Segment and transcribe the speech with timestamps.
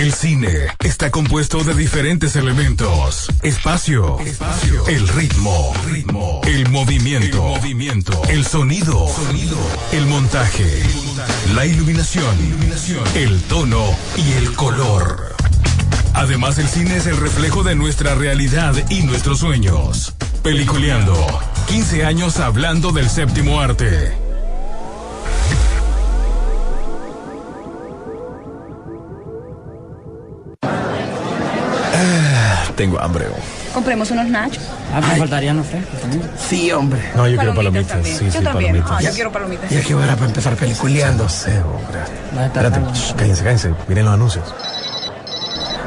[0.00, 3.28] El cine está compuesto de diferentes elementos.
[3.42, 9.58] Espacio, espacio, el ritmo, ritmo, el movimiento, el movimiento, el sonido, sonido,
[9.92, 10.82] el montaje,
[11.54, 15.36] la iluminación, iluminación, el tono y el color.
[16.14, 20.14] Además, el cine es el reflejo de nuestra realidad y nuestros sueños.
[20.42, 21.14] Peliculeando,
[21.68, 24.29] 15 años hablando del séptimo arte.
[32.76, 33.26] Tengo hambre.
[33.30, 33.74] oh.
[33.74, 34.62] Compremos unos nachos.
[34.94, 36.22] Ah, me faltarían los frescos también.
[36.48, 37.00] Sí, hombre.
[37.14, 37.98] No, yo quiero Palomitas.
[38.04, 38.72] Sí, yo sí, también.
[38.82, 38.90] palomitas.
[38.90, 39.70] Ah, yo quiero palomitas.
[39.70, 41.24] Ya que hora para empezar peliculeando.
[41.24, 42.44] No sé, hombre.
[42.46, 43.74] Espérate, shh, cállense, cállense.
[43.88, 44.44] Miren los anuncios.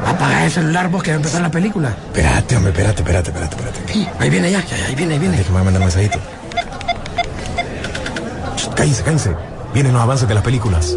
[0.06, 1.88] Apaga el celular vos que va a empezar la película.
[2.06, 3.92] Espérate, hombre, espérate, espérate, espérate, espérate.
[3.92, 5.36] Sí, ahí viene ya, ya, ahí viene, ahí viene.
[5.36, 6.18] Espérate que me va a mandar un mensajito.
[8.56, 9.30] Shh, Cállense, cállense.
[9.72, 10.96] Vienen los avances de las películas.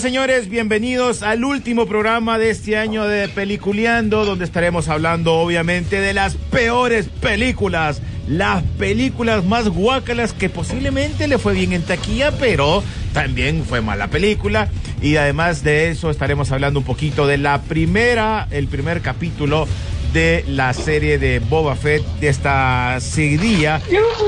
[0.00, 0.48] Señores.
[0.48, 6.36] Bienvenidos al último programa de este año de Peliculeando, donde estaremos hablando, obviamente, de las
[6.36, 8.00] peores películas.
[8.26, 12.82] Las películas más guácalas que posiblemente le fue bien en taquilla, pero
[13.12, 14.68] también fue mala película.
[15.02, 19.68] Y además de eso, estaremos hablando un poquito de la primera, el primer capítulo
[20.14, 23.82] de la serie de Boba Fett, de esta seguidilla,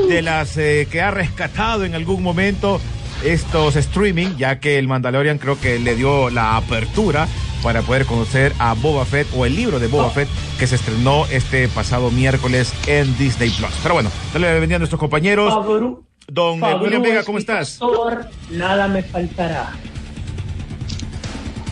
[0.06, 2.78] de las eh, que ha rescatado en algún momento
[3.24, 7.26] estos streaming, ya que el Mandalorian creo que le dio la apertura
[7.62, 10.28] para poder conocer a Boba Fett o el libro de Boba Fett
[10.58, 13.70] que se estrenó este pasado miércoles en Disney Plus.
[13.82, 15.54] Pero bueno, dale la bienvenida a nuestros compañeros.
[15.54, 17.70] Fabru, Don eh, William Vega, es ¿cómo mi estás?
[17.78, 19.70] pastor, nada me faltará.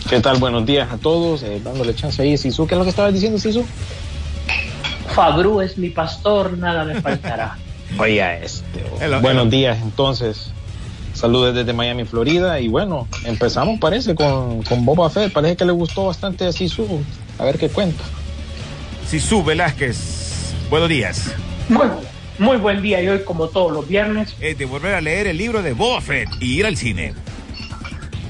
[0.08, 0.38] ¿Qué tal?
[0.38, 1.42] Buenos días a todos.
[1.42, 2.36] eh, dándole chance ahí.
[2.36, 3.64] Sisu, ¿qué es lo que estabas diciendo, Sisu?
[5.14, 7.56] Fabru es mi pastor, nada me faltará.
[7.98, 8.84] Oye, este.
[9.00, 9.50] Hello, buenos hello.
[9.50, 10.52] días, entonces.
[11.12, 12.60] Saludos desde Miami, Florida.
[12.60, 15.32] Y bueno, empezamos, parece, con, con Boba Fett.
[15.32, 16.86] Parece que le gustó bastante a Sisu.
[17.38, 18.02] A ver qué cuenta.
[19.06, 21.34] Sisu Velázquez, buenos días.
[21.68, 21.86] Muy,
[22.38, 25.36] muy buen día y hoy, como todos los viernes, Eh, de volver a leer el
[25.36, 27.14] libro de Boba Fett y ir al cine.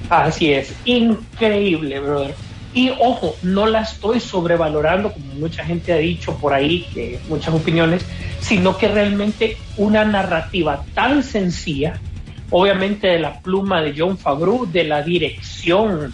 [0.08, 2.34] así es, increíble, brother.
[2.72, 7.52] Y ojo, no la estoy sobrevalorando, como mucha gente ha dicho por ahí, que muchas
[7.52, 8.02] opiniones,
[8.40, 12.00] sino que realmente una narrativa tan sencilla,
[12.50, 16.12] obviamente de la pluma de John Favreau, de la dirección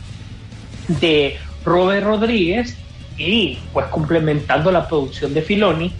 [0.89, 2.77] de Robert Rodríguez
[3.19, 5.93] y pues complementando la producción de Filoni,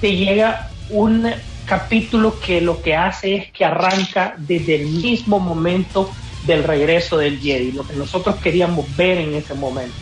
[0.00, 1.30] te llega un
[1.66, 6.10] capítulo que lo que hace es que arranca desde el mismo momento
[6.46, 9.94] del regreso del Jedi, lo que nosotros queríamos ver en ese momento.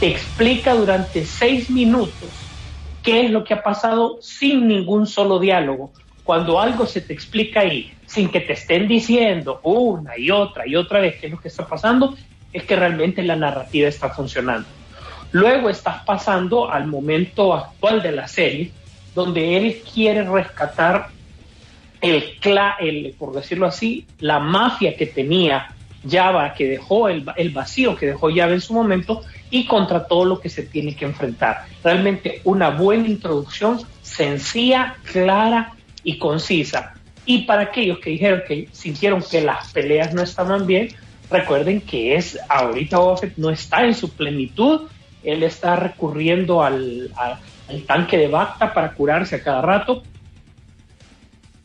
[0.00, 2.28] Te explica durante seis minutos
[3.02, 5.92] qué es lo que ha pasado sin ningún solo diálogo.
[6.24, 10.74] Cuando algo se te explica ahí, sin que te estén diciendo una y otra y
[10.74, 12.16] otra vez qué es lo que está pasando,
[12.52, 14.66] es que realmente la narrativa está funcionando.
[15.30, 18.72] Luego estás pasando al momento actual de la serie,
[19.14, 21.06] donde él quiere rescatar
[22.00, 22.36] el,
[22.80, 25.68] el por decirlo así, la mafia que tenía
[26.08, 29.22] Java, que dejó el, el vacío que dejó Java en su momento,
[29.52, 31.64] y contra todo lo que se tiene que enfrentar.
[31.84, 36.94] Realmente una buena introducción, sencilla, clara y concisa.
[37.30, 40.88] Y para aquellos que dijeron que sintieron que las peleas no estaban bien,
[41.30, 44.88] recuerden que es ahorita Boba Fett no está en su plenitud,
[45.22, 47.08] él está recurriendo al
[47.86, 50.02] tanque de Bacta para curarse a cada rato.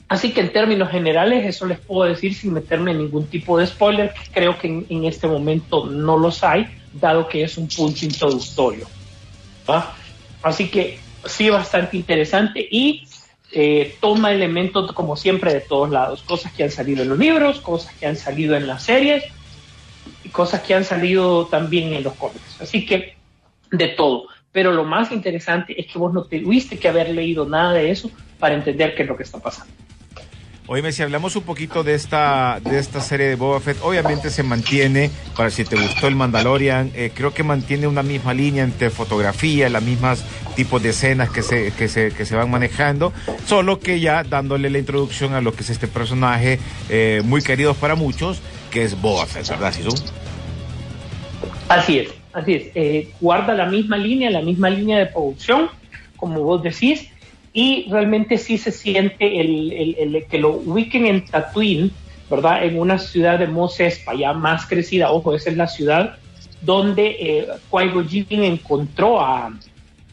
[0.07, 3.65] Así que en términos generales eso les puedo decir sin meterme en ningún tipo de
[3.65, 7.67] spoiler, que creo que en, en este momento no los hay, dado que es un
[7.67, 8.85] punto introductorio.
[9.67, 9.95] ¿va?
[10.43, 13.07] Así que sí, bastante interesante y
[13.51, 17.61] eh, toma elementos como siempre de todos lados, cosas que han salido en los libros,
[17.61, 19.23] cosas que han salido en las series
[20.23, 22.61] y cosas que han salido también en los cómics.
[22.61, 23.15] Así que
[23.71, 24.27] de todo.
[24.51, 28.09] Pero lo más interesante es que vos no tuviste que haber leído nada de eso
[28.39, 29.73] para entender qué es lo que está pasando.
[30.67, 34.41] Oye, si hablamos un poquito de esta, de esta serie de Boba Fett, obviamente se
[34.41, 38.89] mantiene, para si te gustó el Mandalorian, eh, creo que mantiene una misma línea entre
[38.89, 40.25] fotografía, las mismas
[40.55, 43.13] tipos de escenas que se, que se, que se van manejando,
[43.45, 46.57] solo que ya dándole la introducción a lo que es este personaje
[46.89, 48.41] eh, muy querido para muchos,
[48.71, 49.93] que es Boba Fett, ¿verdad, Sisu?
[51.69, 52.63] Así es, así es.
[52.73, 55.69] Eh, guarda la misma línea, la misma línea de producción,
[56.17, 57.07] como vos decís,
[57.55, 61.89] y realmente sí se siente el, el, el que lo ubiquen en Tatooine,
[62.29, 62.65] ¿verdad?
[62.65, 66.17] En una ciudad de Mos Espa, ya más crecida, ojo, esa es la ciudad
[66.61, 69.57] donde eh, Qui-Gon Jinn encontró a,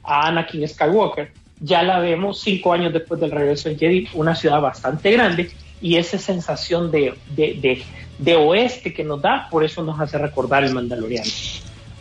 [0.05, 1.33] a Anakin Skywalker.
[1.59, 5.50] Ya la vemos cinco años después del regreso de Jedi, una ciudad bastante grande,
[5.81, 7.83] y esa sensación de, de, de,
[8.19, 11.29] de oeste que nos da, por eso nos hace recordar el Mandaloriano.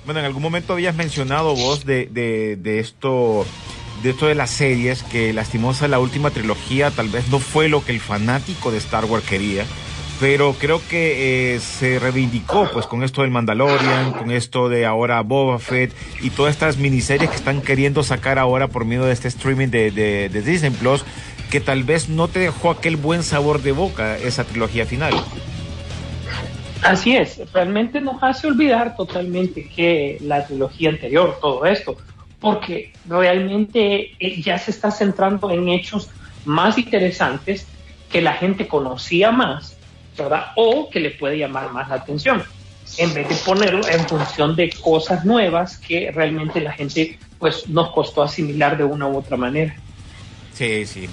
[0.06, 3.46] Bueno, en algún momento habías mencionado vos de, de, de esto
[4.02, 7.84] de esto de las series, que lastimosa la última trilogía tal vez no fue lo
[7.84, 9.64] que el fanático de Star Wars quería,
[10.20, 15.22] pero creo que eh, se reivindicó pues con esto del Mandalorian, con esto de ahora
[15.22, 19.28] Boba Fett y todas estas miniseries que están queriendo sacar ahora por medio de este
[19.28, 21.04] streaming de, de, de Disney Plus,
[21.50, 25.14] que tal vez no te dejó aquel buen sabor de boca esa trilogía final.
[26.84, 31.96] Así es, realmente nos hace olvidar totalmente que la trilogía anterior, todo esto,
[32.42, 36.10] porque realmente eh, ya se está centrando en hechos
[36.44, 37.68] más interesantes
[38.12, 39.78] que la gente conocía más,
[40.18, 40.48] ¿verdad?
[40.56, 42.44] O que le puede llamar más la atención,
[42.98, 47.92] en vez de ponerlo en función de cosas nuevas que realmente la gente pues nos
[47.92, 49.76] costó asimilar de una u otra manera.
[50.54, 51.08] Sí, sí.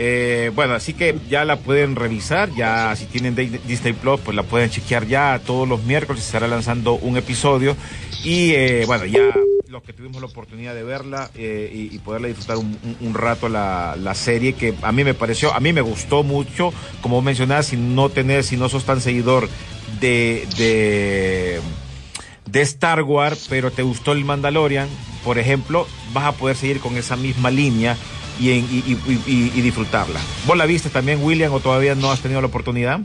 [0.00, 4.44] Eh, bueno, así que ya la pueden revisar, ya si tienen Disney Plus, pues la
[4.44, 7.76] pueden chequear ya todos los miércoles, estará lanzando un episodio
[8.22, 9.34] y eh, bueno, ya
[9.66, 14.14] los que tuvimos la oportunidad de verla eh, y, y, poderla disfrutar un, rato la,
[14.14, 18.08] serie que a mí me pareció, a mí me gustó mucho, como mencionaba, si no
[18.08, 19.48] tenés, si no sos tan seguidor
[20.00, 21.60] de,
[22.46, 24.88] de Star Wars, pero te gustó el Mandalorian,
[25.24, 27.96] por ejemplo, vas a poder seguir con esa misma línea
[28.40, 30.20] y, en, y, y, y, disfrutarla.
[30.46, 33.00] ¿Vos la viste también, William, o todavía no has tenido la oportunidad?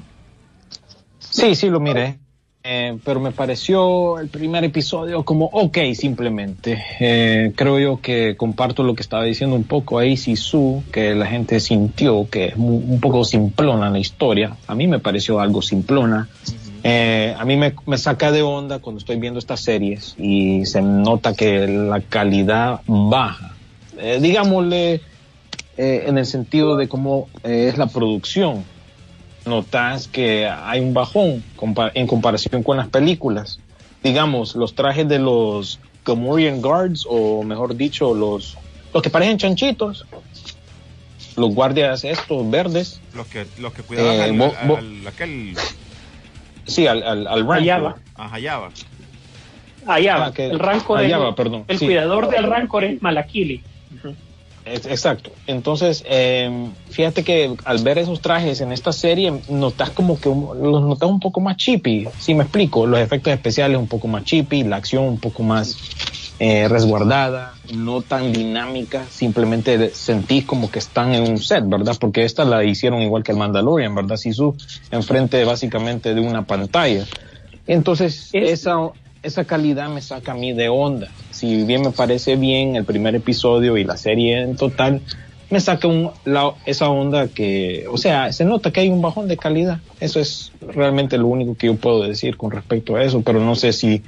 [1.20, 2.20] Sí, sí, lo miré.
[2.66, 6.82] Eh, pero me pareció el primer episodio como ok simplemente.
[6.98, 11.26] Eh, creo yo que comparto lo que estaba diciendo un poco ahí Sisu, que la
[11.26, 14.56] gente sintió que es un poco simplona la historia.
[14.68, 16.30] A mí me pareció algo simplona.
[16.86, 20.82] Eh, a mí me, me, saca de onda cuando estoy viendo estas series y se
[20.82, 23.56] nota que la calidad baja.
[24.22, 25.02] digámosle
[25.78, 28.64] en el sentido de cómo es la producción
[29.46, 31.44] notas que hay un bajón
[31.94, 33.60] en comparación con las películas.
[34.04, 38.58] Digamos, los trajes de los Gamorrean Guards, o mejor dicho, los,
[38.94, 40.06] los que parecen chanchitos,
[41.36, 43.02] los guardias estos verdes.
[43.16, 45.56] Los que, los que cuidaban eh, al, bo, bo, al, aquel...
[46.66, 47.96] Sí, al, al, al Rancor.
[48.16, 48.72] Ajá, Java.
[49.86, 51.66] Allá ah, el Rancor Allá es, perdón.
[51.68, 51.86] El sí.
[51.86, 53.62] cuidador del Rancor es Malakili.
[54.66, 55.32] Exacto.
[55.48, 60.62] Entonces, eh, fíjate que al ver esos trajes en esta serie, notas como que un,
[60.62, 62.08] los notas un poco más chippy.
[62.20, 65.78] Si me explico, los efectos especiales un poco más chippy, la acción un poco más
[66.40, 69.06] eh, resguardada, no tan dinámica.
[69.10, 71.96] Simplemente sentís como que están en un set, ¿verdad?
[72.00, 74.18] Porque esta la hicieron igual que el Mandalorian, ¿verdad?
[74.18, 74.56] Sisu,
[74.92, 77.06] enfrente básicamente de una pantalla.
[77.68, 78.78] Entonces, esa,
[79.24, 81.08] esa calidad me saca a mí de onda.
[81.32, 85.02] Si bien me parece bien el primer episodio y la serie en total,
[85.50, 86.12] me saca un,
[86.66, 89.80] esa onda que, o sea, se nota que hay un bajón de calidad.
[90.00, 93.56] Eso es realmente lo único que yo puedo decir con respecto a eso, pero no
[93.56, 94.04] sé si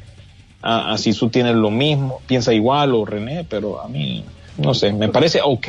[0.62, 4.26] así tú tienes lo mismo, piensa igual o René, pero a mí,
[4.58, 5.68] no sé, me parece ok.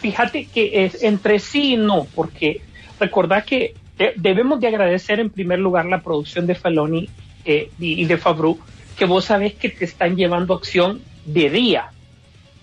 [0.00, 2.60] Fíjate que es entre sí y no, porque
[2.98, 3.74] recordad que
[4.16, 7.08] debemos de agradecer en primer lugar la producción de Faloni
[7.44, 8.58] eh, y, de Fabru,
[8.96, 11.90] que vos sabés que te están llevando acción de día.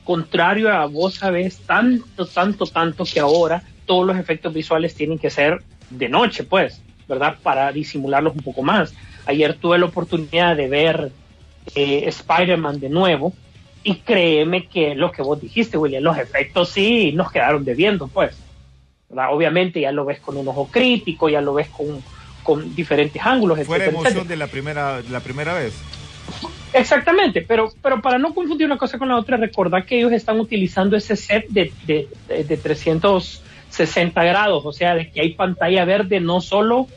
[0.03, 5.29] Contrario a vos sabés tanto, tanto, tanto que ahora todos los efectos visuales tienen que
[5.29, 7.37] ser de noche, pues, ¿verdad?
[7.41, 8.93] Para disimularlos un poco más.
[9.25, 11.11] Ayer tuve la oportunidad de ver
[11.75, 13.33] eh, Spider-Man de nuevo
[13.83, 18.37] y créeme que lo que vos dijiste, William, los efectos sí nos quedaron debiendo, pues.
[19.09, 22.01] Obviamente ya lo ves con un ojo crítico, ya lo ves con
[22.49, 23.59] con diferentes ángulos.
[23.67, 25.71] ¿Fue la emoción de la primera, la primera vez?
[26.73, 30.39] Exactamente, pero, pero para no confundir una cosa con la otra, recordad que ellos están
[30.39, 35.85] utilizando ese set de, de, de, de 360 grados, o sea, de que hay pantalla
[35.85, 36.87] verde no solo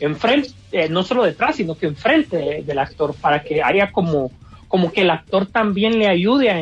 [0.00, 4.30] enfrente, eh, no solo detrás, sino que enfrente de- del actor, para que haya como,
[4.68, 6.56] como que el actor también le ayude a,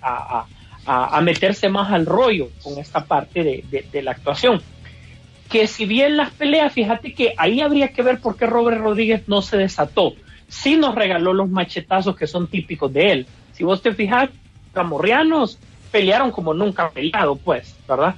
[0.00, 0.46] a,
[0.86, 4.62] a- a- meterse más al rollo con esta parte de- de la actuación.
[5.50, 9.24] Que si bien las peleas, fíjate que ahí habría que ver por qué Robert Rodríguez
[9.26, 10.14] no se desató.
[10.48, 13.26] Sí nos regaló los machetazos que son típicos de él.
[13.52, 14.30] Si vos te fijas,
[14.72, 15.58] camorrianos
[15.90, 18.14] pelearon como nunca han peleado, pues, ¿verdad?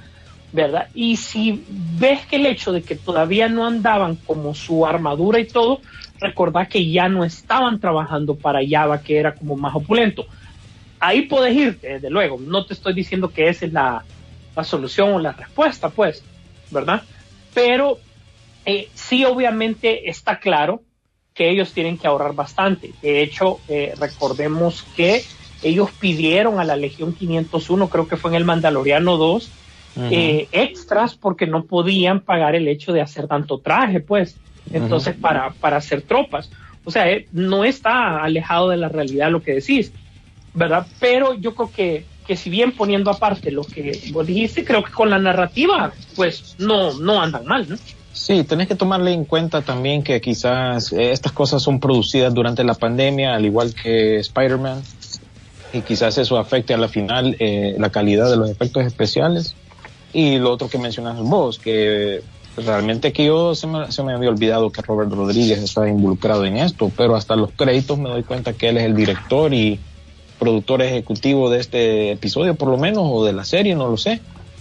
[0.53, 0.87] ¿verdad?
[0.93, 5.45] Y si ves que el hecho de que todavía no andaban como su armadura y
[5.45, 5.81] todo,
[6.19, 10.27] recordá que ya no estaban trabajando para Java, que era como más opulento.
[10.99, 12.39] Ahí puedes irte, desde luego.
[12.39, 14.03] No te estoy diciendo que esa es la,
[14.55, 16.23] la solución o la respuesta, pues,
[16.69, 17.01] ¿verdad?
[17.53, 17.99] Pero
[18.65, 20.81] eh, sí, obviamente está claro
[21.33, 22.91] que ellos tienen que ahorrar bastante.
[23.01, 25.23] De hecho, eh, recordemos que
[25.63, 29.51] ellos pidieron a la Legión 501, creo que fue en el Mandaloriano 2,
[29.95, 34.37] eh, extras porque no podían pagar el hecho de hacer tanto traje, pues.
[34.71, 36.49] Entonces, para, para hacer tropas.
[36.83, 39.91] O sea, eh, no está alejado de la realidad lo que decís,
[40.53, 40.87] ¿verdad?
[40.99, 44.91] Pero yo creo que, que si bien poniendo aparte lo que vos dijiste, creo que
[44.91, 47.77] con la narrativa, pues no, no andan mal, ¿no?
[48.13, 52.63] Sí, tenés que tomarle en cuenta también que quizás eh, estas cosas son producidas durante
[52.63, 54.81] la pandemia, al igual que Spider-Man,
[55.73, 59.55] y quizás eso afecte a la final eh, la calidad de los efectos especiales.
[60.13, 62.21] Y lo otro que mencionas vos, que
[62.55, 66.57] realmente que yo se me, se me había olvidado que Robert Rodríguez estaba involucrado en
[66.57, 69.79] esto, pero hasta los créditos me doy cuenta que él es el director y
[70.43, 74.19] productor ejecutivo de este episodio, por lo menos, o de la serie, no lo sé.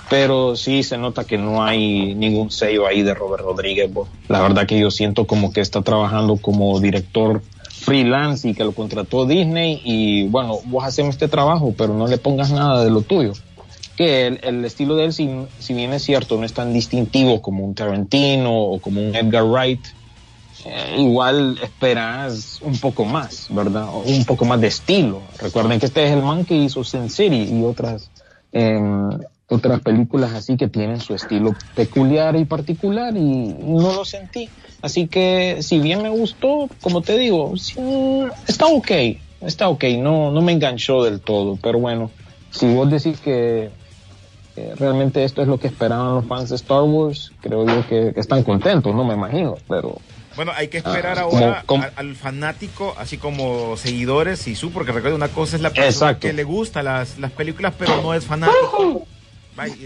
[0.08, 3.92] Pero sí se nota que no hay ningún sello ahí de Robert Rodríguez.
[3.92, 4.06] bo.
[4.28, 8.72] La verdad que yo siento como que está trabajando como director freelance y que lo
[8.72, 13.00] contrató Disney y bueno, vos hacemos este trabajo, pero no le pongas nada de lo
[13.02, 13.32] tuyo.
[13.96, 17.42] Que el, el estilo de él, si, si bien es cierto, no es tan distintivo
[17.42, 19.80] como un Tarantino o como un Edgar Wright,
[20.64, 23.88] eh, igual esperas un poco más, ¿verdad?
[24.04, 25.22] Un poco más de estilo.
[25.40, 28.10] Recuerden que este es el man que hizo Sin City y otras,
[28.52, 29.10] em,
[29.48, 33.20] otras películas así que tienen su estilo peculiar y particular y
[33.58, 34.48] no lo sentí.
[34.82, 37.76] Así que si bien me gustó, como te digo, sí,
[38.46, 38.90] está ok,
[39.40, 42.10] está ok, no, no me enganchó del todo, pero bueno,
[42.50, 43.70] si vos decís que
[44.56, 48.12] eh, realmente esto es lo que esperaban los fans de Star Wars, creo yo que,
[48.12, 49.98] que están contentos, no me imagino, pero
[50.36, 54.54] Bueno, hay que esperar Ah, ahora como- como- a- al fanático, así como seguidores y
[54.56, 56.26] su, porque recuerda una cosa es la persona Exacto.
[56.26, 59.06] que le gusta las, las películas, pero no es fanático.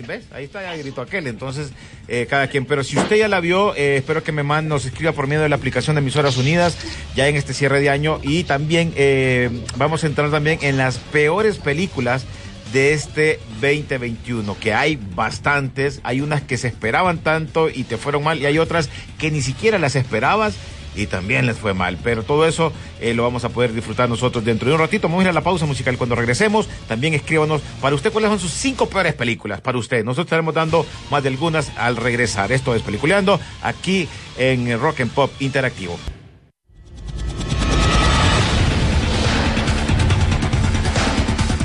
[0.06, 0.24] ¿Ves?
[0.32, 1.26] Ahí está, ya gritó aquel.
[1.26, 1.72] Entonces,
[2.06, 2.66] eh, cada quien.
[2.66, 5.42] Pero si usted ya la vio, eh, espero que me mande, nos escriba por medio
[5.42, 6.76] de la aplicación de Emisoras Unidas,
[7.16, 8.20] ya en este cierre de año.
[8.22, 12.24] Y también eh, vamos a entrar también en las peores películas
[12.72, 18.24] de este 2021, que hay bastantes, hay unas que se esperaban tanto y te fueron
[18.24, 20.56] mal, y hay otras que ni siquiera las esperabas
[20.96, 21.98] y también les fue mal.
[22.02, 25.08] Pero todo eso eh, lo vamos a poder disfrutar nosotros dentro de un ratito.
[25.08, 26.68] Vamos a ir a la pausa musical cuando regresemos.
[26.88, 30.04] También escríbanos para usted cuáles son sus cinco peores películas para usted.
[30.04, 32.50] Nosotros estaremos dando más de algunas al regresar.
[32.50, 34.08] Esto es Peliculeando aquí
[34.38, 35.98] en Rock and Pop Interactivo.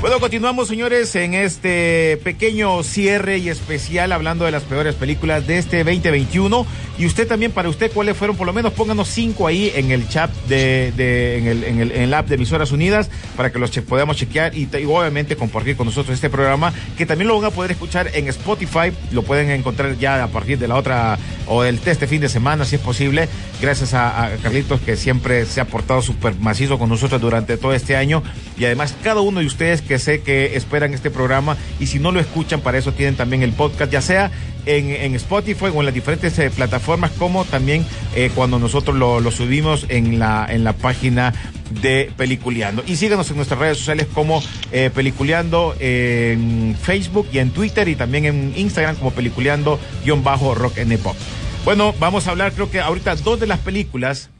[0.02, 5.58] Bueno, continuamos, señores, en este pequeño cierre y especial hablando de las peores películas de
[5.58, 6.66] este 2021.
[6.98, 8.36] Y usted también, para usted, ¿cuáles fueron?
[8.36, 11.92] Por lo menos pónganos cinco ahí en el chat de, de- en, el, en, el,
[11.92, 15.36] en el app de Emisoras Unidas para que los che- podamos chequear y, y obviamente
[15.36, 18.92] compartir con nosotros este programa que también lo van a poder escuchar en Spotify.
[19.12, 21.16] Lo pueden encontrar ya a partir de la otra
[21.46, 23.28] o del este fin de semana, si es posible.
[23.60, 27.72] Gracias a, a Carlitos que siempre se ha portado súper macizo con nosotros durante todo
[27.72, 28.24] este año.
[28.58, 32.12] Y además, cada uno de ustedes que sé que esperan este programa y si no
[32.12, 34.30] lo escuchan, para eso tienen también el podcast, ya sea
[34.66, 37.84] en, en Spotify o en las diferentes eh, plataformas, como también
[38.14, 41.32] eh, cuando nosotros lo, lo subimos en la, en la página
[41.80, 42.84] de Peliculeando.
[42.86, 47.96] Y síganos en nuestras redes sociales como eh, Peliculeando en Facebook y en Twitter y
[47.96, 51.16] también en Instagram como Peliculeando-Rock N Pop.
[51.64, 54.30] Bueno, vamos a hablar creo que ahorita dos de las películas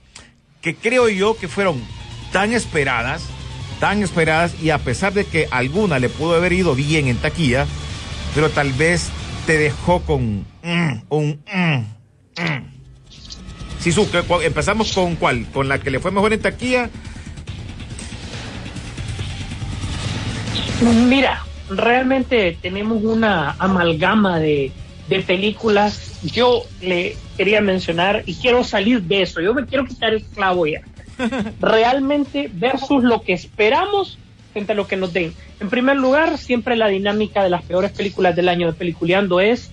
[0.60, 1.82] que creo yo que fueron
[2.32, 3.22] tan esperadas,
[3.82, 7.66] tan esperadas y a pesar de que alguna le pudo haber ido bien en taquilla,
[8.32, 9.08] pero tal vez
[9.44, 10.46] te dejó con
[11.08, 11.78] un mm,
[12.38, 12.62] mm.
[13.80, 16.90] Sisu, ¿qué- cu- empezamos con cuál, con la que le fue mejor en taquilla.
[21.08, 24.70] Mira, realmente tenemos una amalgama de,
[25.08, 26.20] de películas.
[26.22, 29.40] Yo le quería mencionar y quiero salir de eso.
[29.40, 30.82] Yo me quiero quitar el clavo ya.
[31.60, 34.18] Realmente versus lo que esperamos
[34.52, 35.32] frente a lo que nos den.
[35.60, 39.70] En primer lugar, siempre la dinámica de las peores películas del año de Peliculeando es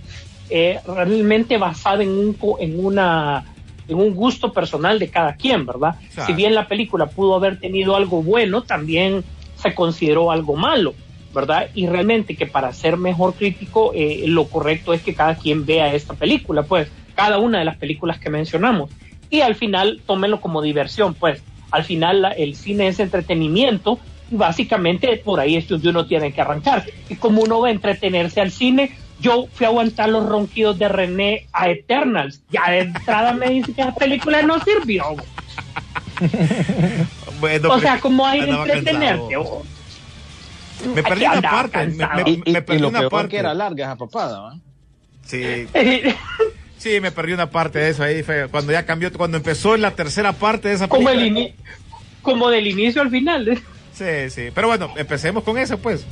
[0.50, 3.46] eh, realmente basada en un, en una
[3.88, 5.96] en un gusto personal de cada quien, ¿verdad?
[6.14, 6.28] Claro.
[6.28, 9.24] Si bien la película pudo haber tenido algo bueno, también
[9.56, 10.94] se consideró algo malo,
[11.34, 11.70] ¿verdad?
[11.74, 15.94] Y realmente que para ser mejor crítico, eh, lo correcto es que cada quien vea
[15.94, 18.92] esta película, pues, cada una de las películas que mencionamos.
[19.30, 24.00] Y al final, tómenlo como diversión, pues, al final la- el cine es entretenimiento
[24.32, 26.86] y básicamente por ahí es donde uno tiene que arrancar.
[27.10, 30.88] Y como uno va a entretenerse al cine, yo fui a aguantar los ronquidos de
[30.88, 32.42] René a Eternals.
[32.50, 35.04] Ya de entrada me dice que la película no sirvió.
[37.40, 39.34] Bueno, o sea, como hay entretenerte.
[39.36, 39.42] cansado.
[39.42, 39.64] o-
[40.94, 41.88] Me perdí una parte.
[41.88, 43.30] Me, me- Y, y- me y perdí lo una peor parte.
[43.30, 44.56] que era larga esa papada, ¿va?
[45.24, 45.68] Sí,
[46.80, 48.24] sí, me perdí una parte de eso ahí.
[48.24, 51.40] Fue cuando ya cambió, cuando empezó la tercera parte de esa como, película.
[51.42, 51.54] el ini-
[52.24, 53.48] como del inicio al final.
[53.48, 53.62] ¿eh?
[53.94, 54.50] Sí, sí.
[54.56, 56.06] Pero bueno, empecemos con eso, pues.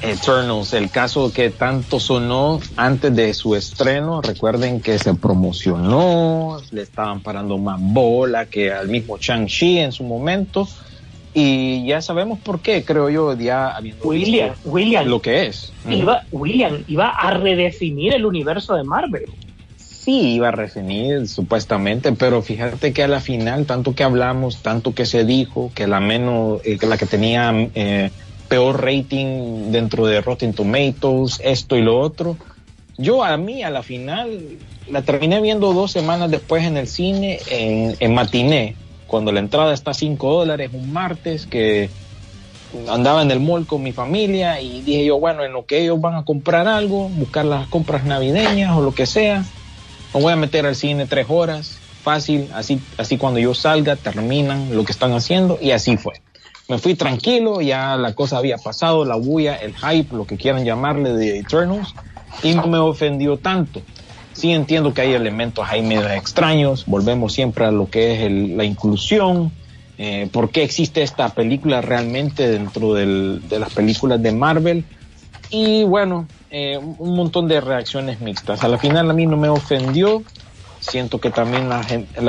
[0.00, 4.22] Eternals, el caso que tanto sonó antes de su estreno.
[4.22, 10.02] Recuerden que se promocionó, le estaban parando más bola que al mismo Shang-Chi en su
[10.04, 10.66] momento.
[11.38, 15.70] Y ya sabemos por qué, creo yo, ya habiendo William, visto William, lo que es.
[15.86, 19.26] iba, William iba a redefinir el universo de Marvel.
[19.76, 24.94] Sí, iba a refinir supuestamente, pero fíjate que a la final, tanto que hablamos, tanto
[24.94, 28.10] que se dijo, que la menos, eh, que la que tenía eh,
[28.48, 32.38] peor rating dentro de Rotten Tomatoes, esto y lo otro,
[32.96, 34.40] yo a mí a la final
[34.90, 38.74] la terminé viendo dos semanas después en el cine, en, en matiné,
[39.06, 41.90] cuando la entrada está a 5 dólares un martes, que
[42.88, 46.00] andaba en el mall con mi familia y dije yo, bueno, en lo que ellos
[46.00, 49.44] van a comprar algo, buscar las compras navideñas o lo que sea,
[50.12, 54.74] me voy a meter al cine tres horas, fácil, así, así cuando yo salga terminan
[54.74, 56.14] lo que están haciendo y así fue.
[56.68, 60.64] Me fui tranquilo, ya la cosa había pasado, la bulla, el hype, lo que quieran
[60.64, 61.94] llamarle de Eternals,
[62.42, 63.82] y no me ofendió tanto.
[64.36, 68.54] Sí entiendo que hay elementos ahí medio extraños, volvemos siempre a lo que es el-
[68.54, 69.50] la inclusión,
[69.96, 74.84] eh, por qué existe esta película realmente dentro del- de las películas de Marvel,
[75.50, 78.62] y bueno, eh, un montón de reacciones mixtas.
[78.62, 80.22] A la final a mí no me ofendió.
[80.78, 81.82] Siento que también la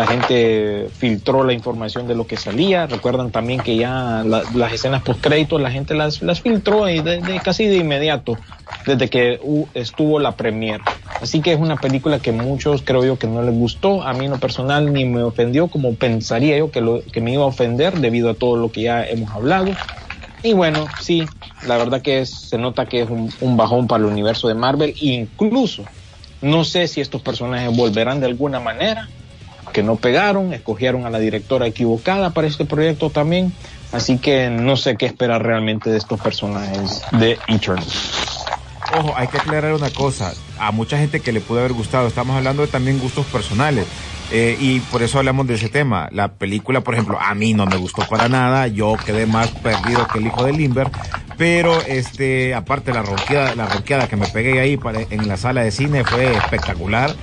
[0.08, 2.88] gente, filtró la información de lo que salía.
[2.88, 7.02] Recuerdan también que ya la- las escenas post créditos la gente las, las filtró y
[7.02, 8.38] de, casi de inmediato,
[8.86, 9.40] desde que
[9.74, 10.80] estuvo la premier.
[11.22, 14.04] Así que es una película que muchos creo yo que no les gustó.
[14.04, 17.34] A mí en lo personal ni me ofendió como pensaría yo que, lo, que me
[17.34, 19.72] iba a ofender debido a todo lo que ya hemos hablado.
[20.44, 21.28] Y bueno, sí,
[21.66, 24.94] la verdad que se nota que es un, un bajón para el universo de Marvel.
[25.02, 25.84] Incluso,
[26.42, 29.10] no sé si estos personajes volverán de alguna manera,
[29.74, 33.52] que no pegaron, escogieron a la directora equivocada para este proyecto también.
[33.92, 38.37] Así que no sé qué esperar realmente de estos personajes de Eternals.
[38.96, 40.34] Ojo, hay que aclarar una cosa.
[40.60, 43.86] A mucha gente que le pudo haber gustado, estamos hablando de también gustos personales.
[44.32, 46.10] Eh, y por eso hablamos de ese tema.
[46.12, 48.68] La película, por ejemplo, a mí no me gustó para nada.
[48.68, 50.90] Yo quedé más perdido que el hijo de Limber.
[51.38, 55.62] Pero, este, aparte la ronqueada, la ronqueada que me pegué ahí para- en la sala
[55.64, 57.14] de cine fue espectacular.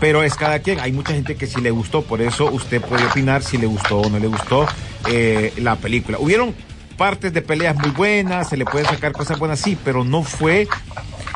[0.00, 0.80] Pero es cada quien.
[0.80, 2.02] Hay mucha gente que sí le gustó.
[2.02, 4.66] Por eso usted puede opinar si le gustó o no le gustó
[5.08, 6.18] eh, la película.
[6.18, 6.54] Hubieron
[7.02, 10.68] partes de peleas muy buenas, se le pueden sacar cosas buenas, sí, pero no fue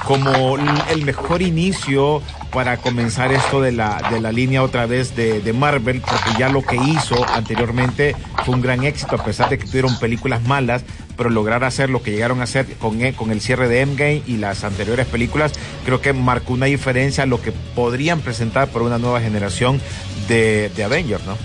[0.04, 0.56] como
[0.92, 5.52] el mejor inicio para comenzar esto de la, de la línea otra vez de, de
[5.52, 9.66] Marvel, porque ya lo que hizo anteriormente fue un gran éxito, a pesar de que
[9.66, 10.84] tuvieron películas malas,
[11.16, 14.22] pero lograr hacer lo que llegaron a hacer con, e- con el cierre de Endgame
[14.24, 15.50] y las anteriores películas,
[15.84, 19.80] creo que marcó una diferencia a lo que podrían presentar por una nueva generación
[20.28, 21.36] de, de Avengers, ¿no?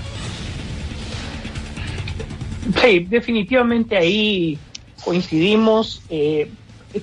[2.82, 4.58] Sí, definitivamente ahí
[5.04, 6.02] coincidimos.
[6.10, 6.52] eh,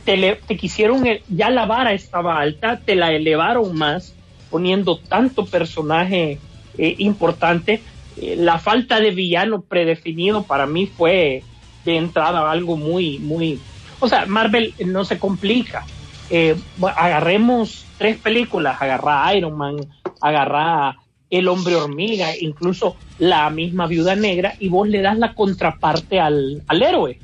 [0.05, 4.14] te, te quisieron, el- ya la vara estaba alta, te la elevaron más,
[4.51, 6.38] poniendo tanto personaje
[6.77, 7.83] eh, importante.
[8.21, 11.42] Eh, la falta de villano predefinido para mí fue
[11.85, 13.59] de entrada algo muy, muy.
[14.01, 15.85] O sea, Marvel no se complica.
[16.31, 16.55] Eh,
[16.97, 19.77] agarremos tres películas, agarra Iron Man,
[20.21, 20.97] agarra
[21.30, 26.62] El Hombre Hormiga, incluso la misma Viuda Negra, y vos le das la contraparte al,
[26.66, 27.18] al héroe.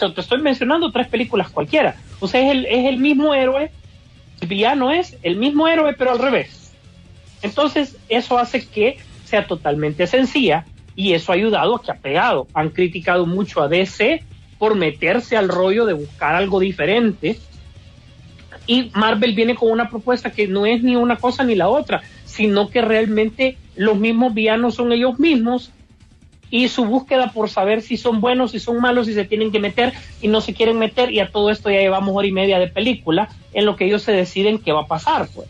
[0.00, 1.96] O te estoy mencionando tres películas cualquiera.
[2.20, 3.70] O sea, es el, es el mismo héroe,
[4.40, 6.72] el villano es el mismo héroe, pero al revés.
[7.42, 10.64] Entonces, eso hace que sea totalmente sencilla
[10.96, 12.46] y eso ha ayudado a que ha pegado.
[12.54, 14.22] Han criticado mucho a DC
[14.58, 17.38] por meterse al rollo de buscar algo diferente.
[18.66, 22.02] Y Marvel viene con una propuesta que no es ni una cosa ni la otra,
[22.38, 25.72] sino que realmente los mismos villanos son ellos mismos
[26.52, 29.58] y su búsqueda por saber si son buenos, si son malos, si se tienen que
[29.58, 32.60] meter y no se quieren meter y a todo esto ya llevamos hora y media
[32.60, 35.48] de película en lo que ellos se deciden qué va a pasar, pues.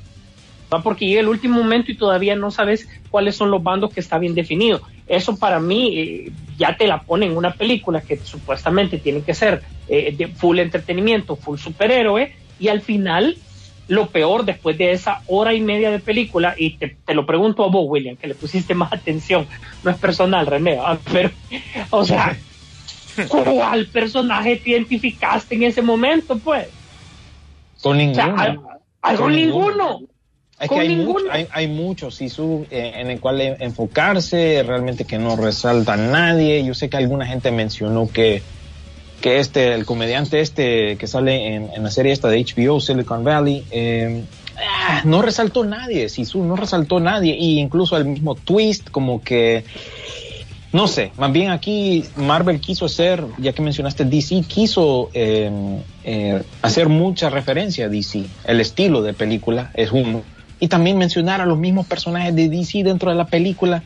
[0.73, 0.83] ¿Va?
[0.83, 4.17] Porque llega el último momento y todavía no sabes cuáles son los bandos que está
[4.19, 4.81] bien definido.
[5.07, 9.35] Eso para mí eh, ya te la pone en una película que supuestamente tiene que
[9.35, 13.37] ser eh, de full entretenimiento, full superhéroe y al final
[13.89, 17.65] lo peor después de esa hora y media de película, y te, te lo pregunto
[17.65, 19.49] a vos, William, que le pusiste más atención,
[19.83, 21.31] no es personal, René, ah, pero,
[21.91, 22.39] o sea,
[23.29, 26.69] ¿cuál personaje te identificaste en ese momento, pues?
[27.83, 28.41] Con O sea, ninguno.
[28.43, 28.61] al-
[29.03, 30.01] algo Con ninguno.
[30.61, 35.05] Es que hay, mucho- hay, hay muchos sí, su- eh, en el cual enfocarse, realmente
[35.05, 36.65] que no resalta a nadie.
[36.65, 38.43] Yo sé que alguna gente mencionó que,
[39.21, 43.25] que este, el comediante este que sale en, en la serie esta de HBO, Silicon
[43.25, 44.25] Valley, eh,
[44.57, 47.37] ah, no resaltó nadie, Sisu, no resaltó nadie.
[47.37, 49.65] Y incluso el mismo twist, como que,
[50.73, 55.51] no sé, más bien aquí Marvel quiso hacer, ya que mencionaste DC, quiso eh,
[56.05, 58.25] eh, hacer mucha referencia a DC.
[58.45, 60.23] El estilo de película es uno.
[60.61, 63.83] Y también mencionar a los mismos personajes de DC dentro de la película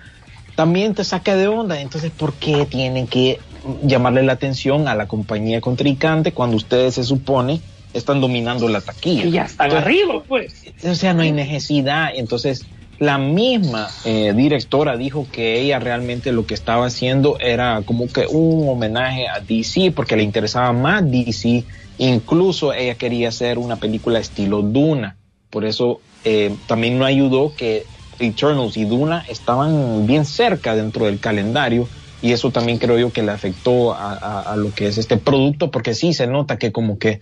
[0.54, 1.80] también te saca de onda.
[1.80, 3.38] Entonces, ¿por qué tienen que
[3.82, 7.60] llamarle la atención a la compañía contrincante cuando ustedes se supone
[7.92, 9.24] están dominando la taquilla?
[9.24, 10.64] Y ya están Entonces, arriba, pues.
[10.84, 12.10] o sea, no hay necesidad.
[12.14, 12.64] Entonces,
[12.98, 18.26] la misma eh, directora dijo que ella realmente lo que estaba haciendo era como que
[18.26, 21.64] un homenaje a DC porque le interesaba más DC.
[21.98, 25.16] Incluso ella quería hacer una película estilo Duna.
[25.50, 27.84] Por eso eh, también no ayudó que
[28.18, 31.88] Eternals y Duna estaban bien cerca dentro del calendario.
[32.22, 35.72] Y eso también creo yo que le afectó a, a- lo que es este producto,
[35.72, 37.20] porque sí se nota que como que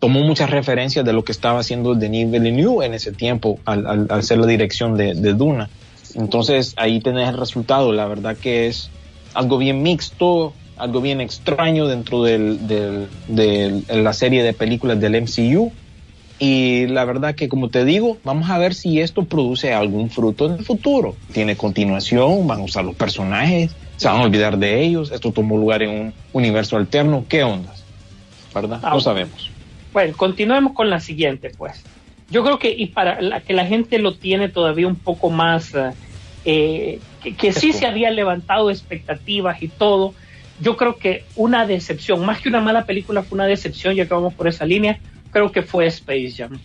[0.00, 4.22] tomó muchas referencias de lo que estaba haciendo Denis Villeneuve en ese tiempo al, al,
[4.24, 5.72] ser la dirección de, de Duna.
[6.14, 7.92] Entonces ahí tenés el resultado.
[7.92, 8.94] La verdad que es
[9.34, 15.16] algo bien mixto, algo bien extraño dentro del, del- de la serie de películas del
[15.16, 15.76] MCU.
[16.38, 20.46] Y la verdad que, como te digo, vamos a ver si esto produce algún fruto
[20.46, 21.20] en el futuro.
[21.32, 25.56] Tiene continuación, van a usar los personajes, se van a olvidar de ellos, esto tomó
[25.56, 27.24] lugar en un universo alterno.
[27.28, 27.84] ¿Qué ondas?
[28.54, 28.78] ¿Verdad?
[28.82, 29.00] Ah, no bueno.
[29.00, 29.50] sabemos.
[29.92, 31.82] Bueno, continuemos con la siguiente, pues.
[32.30, 35.74] Yo creo que, y para la, que la gente lo tiene todavía un poco más,
[35.74, 35.92] eh,
[36.44, 40.14] eh, que, que sí se había levantado expectativas y todo,
[40.60, 44.14] yo creo que una decepción, más que una mala película, fue una decepción, ya que
[44.14, 44.98] vamos por esa línea,
[45.30, 46.58] creo que fue Space Jam.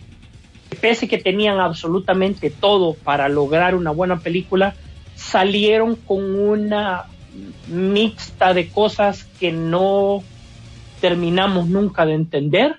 [0.80, 4.74] Pese que tenían absolutamente todo para lograr una buena película,
[5.14, 7.04] salieron con una
[7.68, 10.22] mixta de cosas que no
[11.00, 12.76] terminamos nunca de entender,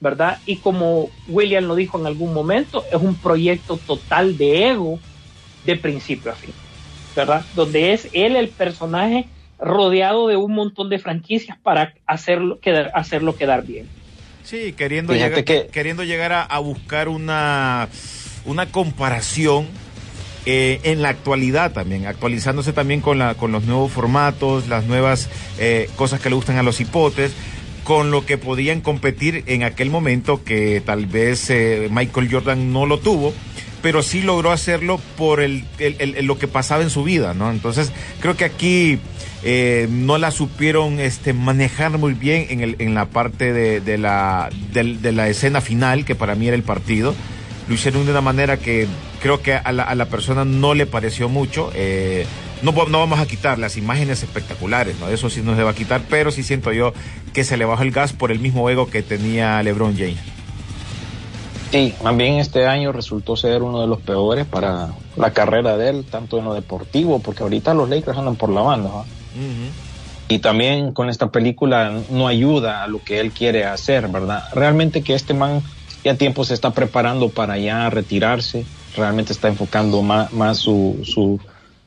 [0.00, 0.38] ¿verdad?
[0.46, 4.98] Y como William lo dijo en algún momento, es un proyecto total de ego
[5.64, 6.52] de principio a fin,
[7.14, 7.44] ¿verdad?
[7.54, 9.26] Donde es él el personaje
[9.58, 13.88] rodeado de un montón de franquicias para hacerlo quedar, hacerlo quedar bien.
[14.42, 17.88] Sí, queriendo Fíjate llegar, que- queriendo llegar a, a buscar una,
[18.44, 19.66] una comparación
[20.48, 25.28] eh, en la actualidad también, actualizándose también con, la, con los nuevos formatos, las nuevas
[25.58, 27.32] eh, cosas que le gustan a los hipotes,
[27.82, 32.86] con lo que podían competir en aquel momento que tal vez eh, Michael Jordan no
[32.86, 33.34] lo tuvo,
[33.82, 35.64] pero sí logró hacerlo por el,
[36.22, 37.50] lo que pasaba en su vida, ¿no?
[37.50, 39.00] Entonces, creo que aquí
[39.88, 45.12] no la supieron este, manejar muy bien en, el, en la parte de, la, de
[45.12, 47.14] la escena final, que para mí era el partido.
[47.68, 48.86] Lo hicieron de una manera que
[49.26, 51.72] creo que a la, a la persona no le pareció mucho.
[51.74, 52.24] eh,
[52.62, 55.08] no, no vamos a quitar las imágenes espectaculares, ¿no?
[55.08, 56.92] Eso sí no se va a quitar, pero sí siento yo
[57.34, 60.20] que se le bajó el gas por el mismo ego que tenía LeBron James.
[61.72, 65.90] Sí, más bien este año resultó ser uno de los peores para la carrera de
[65.90, 68.90] él, tanto en lo deportivo, porque ahorita los Lakers andan por la banda.
[68.90, 69.04] ¿va?
[70.28, 74.44] Y también con esta película no ayuda a lo que él quiere hacer, ¿verdad?
[74.54, 75.62] Realmente que este man
[76.04, 78.64] ya tiempo se está preparando para ya retirarse,
[78.96, 81.40] realmente está enfocando más, más su, su,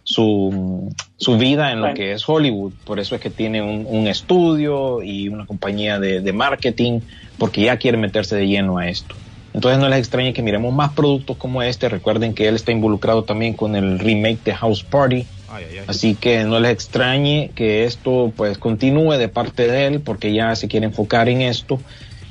[0.03, 2.73] su, su vida en lo que es Hollywood.
[2.85, 7.01] Por eso es que tiene un, un estudio y una compañía de, de marketing,
[7.37, 9.15] porque ya quiere meterse de lleno a esto.
[9.53, 11.89] Entonces no les extrañe que miremos más productos como este.
[11.89, 15.25] Recuerden que él está involucrado también con el remake de House Party.
[15.49, 15.85] Ay, ay, ay.
[15.87, 20.55] Así que no les extrañe que esto pues continúe de parte de él porque ya
[20.55, 21.79] se quiere enfocar en esto.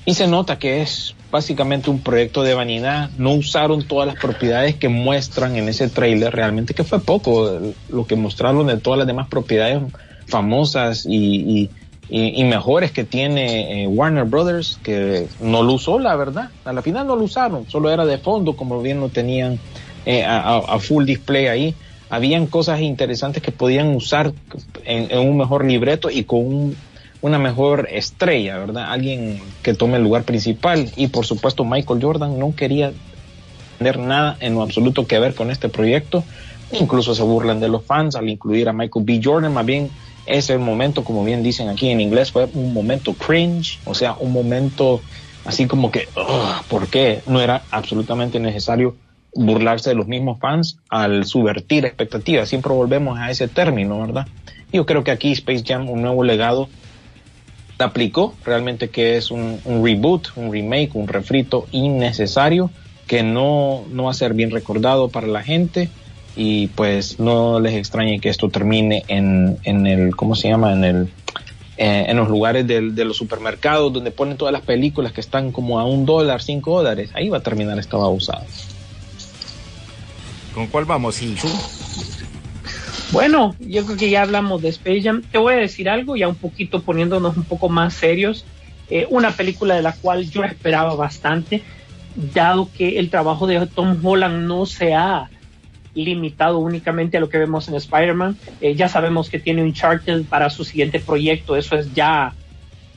[0.05, 3.11] Y se nota que es básicamente un proyecto de vanidad.
[3.19, 6.35] No usaron todas las propiedades que muestran en ese trailer.
[6.35, 9.83] Realmente que fue poco lo que mostraron de todas las demás propiedades
[10.27, 11.71] famosas y,
[12.11, 16.51] mejores que tiene eh, Warner Brothers, que no lo usó, la verdad.
[16.65, 19.59] A la final no lo usaron, solo era de fondo, como bien lo tenían
[20.07, 21.75] eh, a full display ahí.
[22.09, 24.33] habían cosas interesantes que podían usar
[24.85, 26.77] en, en un mejor libreto y con un,
[27.21, 28.91] una mejor estrella, ¿verdad?
[28.91, 30.91] Alguien que tome el lugar principal.
[30.97, 32.93] Y por supuesto Michael Jordan no quería
[33.79, 36.25] tener nada en lo absoluto que ver con este proyecto.
[36.73, 39.21] Incluso se burlan de los fans al incluir a Michael B.
[39.23, 39.53] Jordan.
[39.53, 39.91] Más bien
[40.27, 44.33] ese momento, como bien dicen aquí en inglés, fue un momento cringe, o sea, un
[44.33, 45.01] momento
[45.45, 47.23] así como que, "Ugh, ¿por qué?
[47.27, 48.97] No era absolutamente necesario
[49.35, 52.49] burlarse de los mismos fans al subvertir expectativas.
[52.49, 54.27] Siempre volvemos a ese término, ¿verdad?
[54.73, 56.69] Yo creo que aquí Space Jam, un nuevo legado,
[57.85, 62.71] aplicó realmente que es un, reboot, un remake, un refrito innecesario
[63.07, 65.89] que no, no va a ser bien recordado para la gente
[66.37, 70.73] y pues no les extrañe que esto termine en, en el, ¿cómo se llama?
[70.73, 71.09] En el,
[71.79, 75.53] eh, en los lugares del- de los supermercados donde ponen todas las películas que están
[75.53, 77.11] como a un dólar, cinco dólares.
[77.15, 78.45] Ahí va a terminar esta babosada.
[80.55, 81.49] ¿Con cuál vamos, Ilsu?
[83.11, 85.23] Bueno, yo creo que ya hablamos de Space Jam.
[85.23, 88.45] Te voy a decir algo, ya un poquito poniéndonos un poco más serios.
[88.91, 91.63] Eh, una película de la cual yo esperaba bastante,
[92.35, 95.31] dado que el trabajo de Tom Holland no se ha
[95.95, 98.37] limitado únicamente a lo que vemos en Spider-Man.
[98.61, 102.35] Eh, ya sabemos que tiene Uncharted para su siguiente proyecto, eso es ya,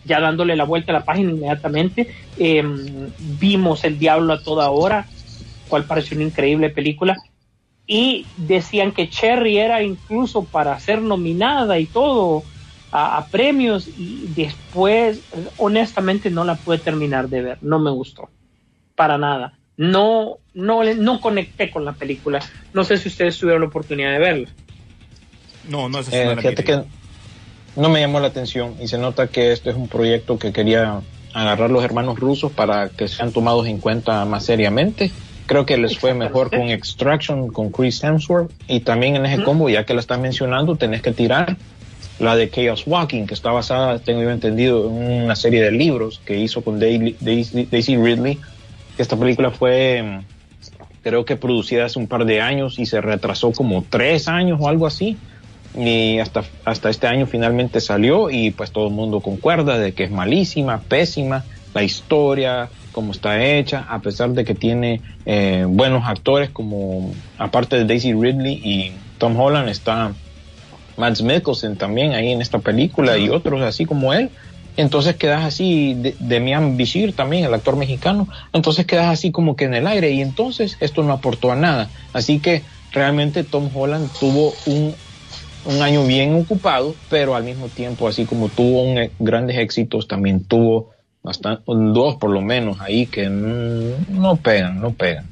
[0.04, 2.14] ya dándole la vuelta a la página inmediatamente.
[2.38, 2.64] Eh,
[3.40, 5.08] vimos El Diablo a toda hora,
[5.70, 7.18] cual pareció una increíble película
[7.94, 12.42] y decían que Cherry era incluso para ser nominada y todo
[12.90, 15.20] a, a premios y después
[15.58, 18.30] honestamente no la pude terminar de ver, no me gustó
[18.96, 19.60] para nada.
[19.76, 22.40] No, no, no conecté con la película.
[22.72, 24.50] No sé si ustedes tuvieron la oportunidad de verla.
[25.68, 26.84] No, no, esa sí Eh, fíjate que
[27.76, 31.02] no me llamó la atención y se nota que este es un proyecto que quería
[31.34, 35.12] agarrar los hermanos rusos para que sean tomados en cuenta más seriamente.
[35.46, 38.52] Creo que les fue mejor con Extraction, con Chris Hemsworth.
[38.68, 41.58] Y también en ese combo, ya que la estás mencionando, tenés que tirar
[42.20, 46.22] la de Chaos Walking, que está basada, tengo yo entendido, en una serie de libros
[46.24, 48.40] que hizo con Daisy, Daisy, Daisy Ridley.
[48.98, 50.20] Esta película fue, mm,
[51.04, 54.68] creo que producida hace un par de años y se retrasó como tres años o
[54.68, 55.18] algo así.
[55.76, 60.04] Y hasta, hasta este año finalmente salió y pues todo el mundo concuerda de que
[60.04, 66.04] es malísima, pésima, la historia, cómo está hecha, a pesar de que tiene eh, buenos
[66.06, 70.14] actores como, aparte de Daisy Ridley y Tom Holland, está
[70.98, 74.30] Mads Mikkelsen también ahí en esta película y otros así como él.
[74.78, 79.66] Entonces quedas así, de, Demian Bichir también, el actor mexicano, entonces quedas así como que
[79.66, 81.90] en el aire y entonces esto no aportó a nada.
[82.14, 84.96] Así que realmente Tom Holland tuvo un,
[85.66, 90.08] un año bien ocupado, pero al mismo tiempo, así como tuvo un, eh, grandes éxitos,
[90.08, 90.92] también tuvo
[91.24, 95.26] bastante, dos por lo menos ahí que no pegan, no pegan.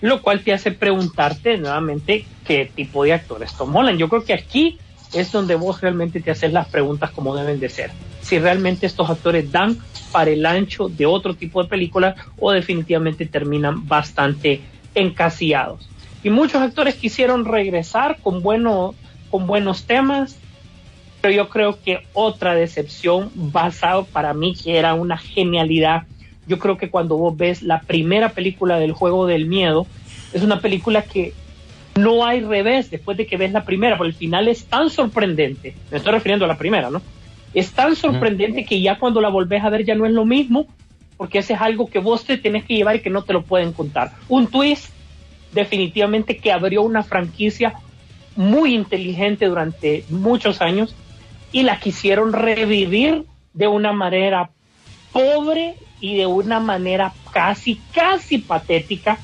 [0.00, 3.74] Lo cual te hace preguntarte nuevamente qué tipo de actor es Tom.
[3.96, 4.78] Yo creo que aquí
[5.12, 7.90] es donde vos realmente te haces las preguntas como deben de ser.
[8.20, 9.78] Si realmente estos actores dan
[10.12, 14.60] para el ancho de otro tipo de películas o definitivamente terminan bastante
[14.94, 15.88] encasillados.
[16.22, 18.94] Y muchos actores quisieron regresar con, bueno,
[19.30, 20.36] con buenos temas,
[21.26, 26.04] pero yo creo que otra decepción basado para mí que era una genialidad.
[26.46, 29.88] Yo creo que cuando vos ves la primera película del juego del miedo,
[30.32, 31.32] es una película que
[31.96, 35.74] no hay revés después de que ves la primera, porque el final es tan sorprendente.
[35.90, 37.02] Me estoy refiriendo a la primera, ¿no?
[37.52, 40.68] Es tan sorprendente que ya cuando la volvés a ver ya no es lo mismo,
[41.16, 43.42] porque ese es algo que vos te tenés que llevar y que no te lo
[43.42, 44.12] pueden contar.
[44.28, 44.90] Un twist
[45.52, 47.74] definitivamente que abrió una franquicia
[48.36, 50.94] muy inteligente durante muchos años
[51.52, 54.50] y la quisieron revivir de una manera
[55.12, 59.18] pobre y de una manera casi, casi patética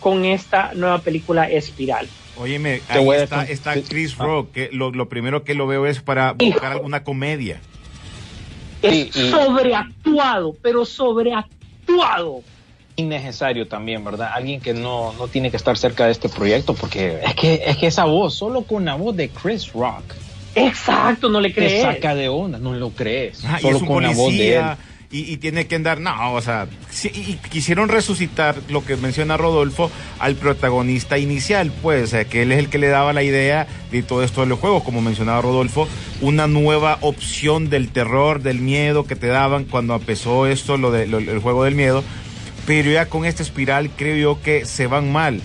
[0.00, 2.08] con esta nueva película Espiral.
[2.36, 3.08] Óyeme, ahí
[3.48, 4.24] está, Chris ah.
[4.24, 7.60] Rock, que lo, lo primero que lo veo es para buscar alguna comedia.
[8.82, 12.42] Es sobreactuado, pero sobreactuado.
[12.96, 14.30] innecesario también, ¿verdad?
[14.34, 17.76] Alguien que no, no tiene que estar cerca de este proyecto porque es que, es
[17.76, 20.04] que esa voz, solo con la voz de Chris Rock,
[20.54, 21.82] Exacto, no le te crees.
[21.82, 23.44] saca de onda, no lo crees.
[23.44, 24.62] Ah, y solo es un con la voz de él.
[24.62, 24.78] policía
[25.10, 28.96] y, y tiene que andar, no, o sea, sí, y, y quisieron resucitar lo que
[28.96, 29.88] menciona Rodolfo
[30.18, 33.68] al protagonista inicial, pues, o sea, que él es el que le daba la idea
[33.92, 35.88] de todo esto de los juegos, como mencionaba Rodolfo,
[36.20, 41.06] una nueva opción del terror, del miedo que te daban cuando empezó esto, lo de,
[41.06, 42.02] lo- el juego del miedo,
[42.66, 45.40] pero ya con esta espiral creo yo que se van mal.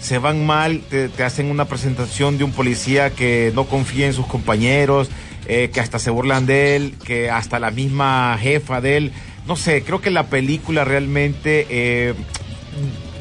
[0.00, 4.26] Se van mal, te, hacen una presentación de un policía que no confía en sus
[4.26, 5.10] compañeros,
[5.46, 9.12] eh, que hasta se burlan de él, que hasta la misma jefa de él.
[9.46, 11.66] No sé, creo que la película realmente.
[11.68, 12.14] eh,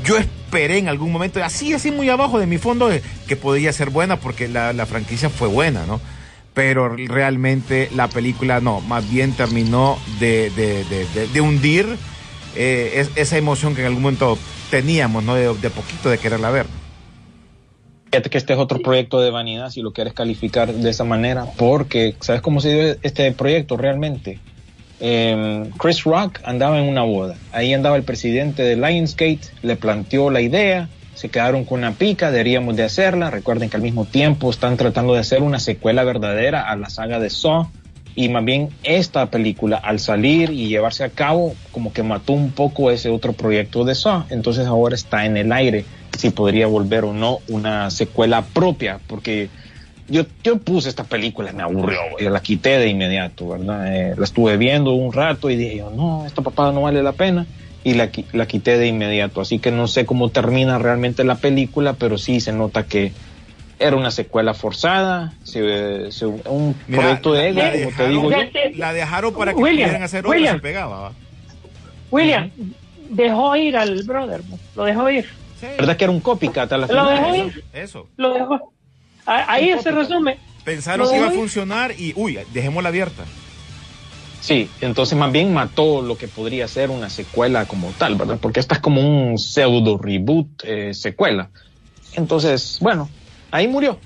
[0.03, 3.35] yo, es- esperé en algún momento, así, así muy abajo de mi fondo, eh, que
[3.35, 5.99] podría ser buena porque la, la franquicia fue buena, ¿no?
[6.53, 11.97] Pero realmente la película no, más bien terminó de, de, de, hundir
[12.55, 14.37] es- esa emoción que en algún momento
[14.69, 15.35] teníamos, ¿no?
[15.35, 16.65] De, de poquito de quererla ver.
[18.11, 21.45] Fíjate que este es otro proyecto de vanidad, si lo quieres calificar de esa manera,
[21.57, 24.39] porque ¿sabes cómo se dio este proyecto realmente?
[24.99, 30.29] Eh, Chris Rock andaba en una boda, ahí andaba el presidente de Lionsgate, le planteó
[30.31, 34.49] la idea, se quedaron con una pica, deberíamos de hacerla, recuerden que al mismo tiempo
[34.49, 37.67] están tratando de hacer una secuela verdadera a la saga de Saw,
[38.17, 42.49] y más bien esta película al salir y llevarse a cabo como que mató un
[42.49, 45.85] poco ese otro proyecto de Saw, entonces ahora está en el aire
[46.17, 49.49] si podría volver o no una secuela propia, porque
[50.09, 53.95] yo, yo puse esta película, me aburrió, yo la quité de inmediato, ¿verdad?
[53.95, 57.11] Eh, la estuve viendo un rato y dije yo, no, esta papada no vale la
[57.11, 57.45] pena
[57.83, 61.93] y la, la quité de inmediato, así que no sé cómo termina realmente la película,
[61.93, 63.11] pero sí se nota que
[63.79, 68.11] era una secuela forzada, se- se- un Mira, proyecto de ego, la, como te dejaron,
[68.11, 68.37] digo yo.
[68.77, 70.55] la dejaron para que William, pudieran hacer otra, William.
[70.55, 70.99] se pegaba.
[70.99, 71.11] ¿va?
[72.11, 72.51] William,
[73.09, 74.41] dejó ir al brother,
[74.75, 75.25] lo dejó ir.
[75.77, 77.15] ¿Verdad que era un copycat a la Lo final?
[77.33, 78.07] dejó ir, Eso.
[78.17, 78.73] lo dejó.
[79.25, 80.37] A- Ahí se resume.
[80.63, 83.23] Pensaron que iba a funcionar y, uy, dejémosla abierta.
[84.39, 88.37] Sí, entonces más bien mató lo que podría ser una secuela como tal, ¿verdad?
[88.41, 91.49] Porque esta es como un pseudo reboot eh, secuela.
[92.13, 93.09] Entonces, bueno,
[93.51, 93.99] ahí murió.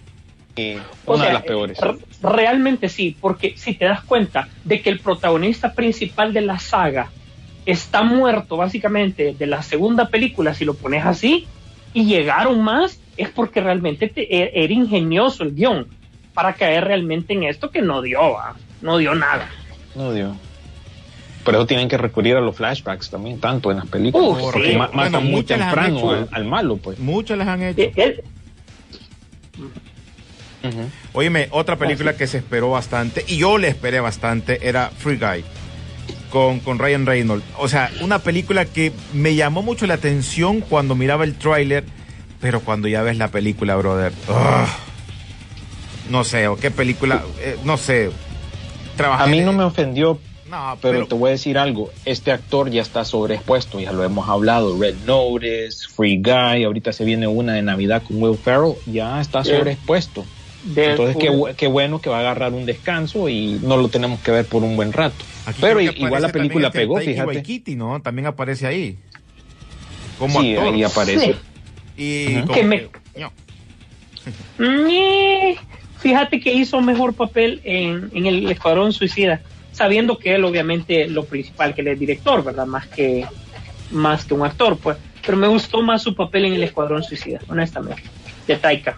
[0.56, 0.75] Y
[1.06, 1.80] O una sea, de las peores.
[1.82, 6.60] r- Realmente sí, porque si te das cuenta de que el protagonista principal de la
[6.60, 7.10] saga
[7.65, 11.47] está muerto básicamente de la segunda película, si lo pones así,
[11.93, 15.88] y llegaron más, es porque realmente te- e- era ingenioso el guion
[16.34, 18.56] para caer realmente en esto que no dio, ¿va?
[18.82, 19.49] no dio nada.
[19.95, 20.36] No dio.
[21.43, 24.27] Por eso tienen que recurrir a los flashbacks también, tanto en las películas.
[24.43, 24.77] Uh, porque sí.
[24.77, 26.10] ma- matan Bueno, muy temprano hecho.
[26.12, 26.99] al, al malo, pues.
[26.99, 27.82] Muchas las han hecho.
[27.95, 28.23] Eh,
[29.57, 30.89] Ujú.
[31.13, 35.43] Óyeme, otra película que se esperó bastante, y yo le esperé bastante, era Free Guy,
[36.29, 37.45] con, con Ryan Reynolds.
[37.57, 41.83] O sea, una película que me llamó mucho la atención cuando miraba el tráiler,
[42.39, 44.67] pero cuando ya ves la película, brother, ugh,
[46.09, 48.11] no sé, o qué película, eh, no sé.
[48.97, 50.19] Trabajar A mí no me ofendió,
[50.51, 51.89] No, pero, pero, te voy a decir algo.
[52.03, 54.77] Este actor ya está sobreexpuesto, ya lo hemos hablado.
[54.77, 59.43] Red Notice, Free Guy, ahorita se viene una de Navidad con Will Ferrell, ya está
[59.45, 60.25] sobreexpuesto.
[60.75, 64.31] Entonces, qué, qué bueno que va a agarrar un descanso y no lo tenemos que
[64.31, 65.15] ver por un buen rato.
[65.45, 67.37] aquí Pero igual la película pegó, este Taika fíjate.
[67.37, 68.01] Waititi, ¿no?
[68.01, 68.97] También aparece ahí.
[70.19, 70.73] Como Sí, actor.
[70.73, 71.35] ahí aparece.
[71.97, 73.31] Y Que me- no.
[75.99, 79.41] Fíjate que hizo mejor papel en, en el Escuadrón Suicida,
[79.81, 82.65] sabiendo que él obviamente lo principal que él es director, ¿verdad?
[82.67, 83.25] Más que
[83.91, 84.97] más que un actor, pues.
[85.25, 88.03] Pero me gustó más su papel en el Escuadrón Suicida, honestamente,
[88.47, 88.97] de Taika.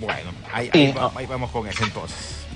[0.00, 0.78] Bueno, ahí, Sí.
[0.86, 2.46] ahí va- ahí vamos con eso entonces.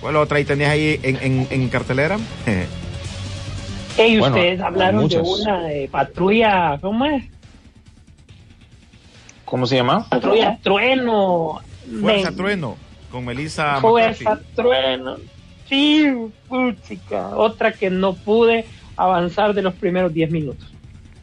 [0.00, 2.18] ¿Cuál otra ahí tenías ahí en, en, en cartelera?
[3.98, 7.24] Ey, Bueno, ustedes hablaron de una de patrulla, ¿cómo es?
[9.44, 10.06] ¿Cómo se llama?
[10.08, 11.60] Patrulla Trueno.
[12.00, 12.76] Fuerza Men, Trueno,
[13.10, 14.46] con Melissa Fuerza McCarthy.
[14.56, 15.16] Trueno.
[15.68, 16.06] Sí,
[16.48, 17.28] puchica.
[17.36, 18.64] Otra que no pude
[18.96, 20.72] avanzar de los primeros 10 minutos.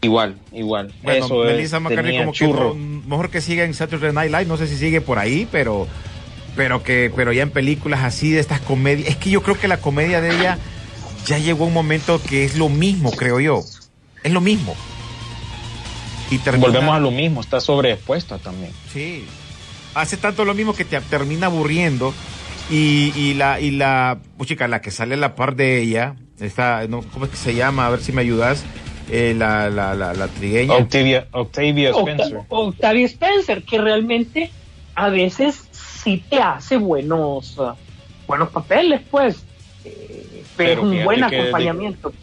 [0.02, 0.92] Igual, igual.
[1.02, 2.74] Bueno, Eso es, Melissa McCarthy tenía como churro.
[2.74, 5.88] que mejor que siga en Saturday Night Live, no sé si sigue por ahí, pero
[6.58, 9.68] pero que pero ya en películas así de estas comedias, es que yo creo que
[9.70, 10.58] la comedia de ella
[11.26, 13.62] ya llegó a un momento que es lo mismo, creo yo.
[14.24, 14.76] Es lo mismo.
[16.30, 18.72] Y termina- Volvemos a lo mismo, está sobreexpuesta también.
[18.92, 19.26] Sí.
[19.96, 22.14] Hace tanto lo mismo que te termina aburriendo.
[22.70, 26.16] Y, y la, y la, pues, chica, la que sale a la par de ella,
[26.40, 27.88] esta, no, ¿cómo es que se llama?
[27.88, 28.64] A ver si me ayudas.
[29.12, 30.74] Eh, la, la, la, la trigueña.
[30.76, 32.38] Octavia, Octavia Spencer.
[32.38, 34.50] Octa- Octavia Spencer, que realmente
[34.96, 37.74] a veces sí te hace buenos, uh,
[38.28, 39.44] buenos papeles, pues.
[39.84, 42.14] Eh, pero, Pero es un buen de- acompañamiento.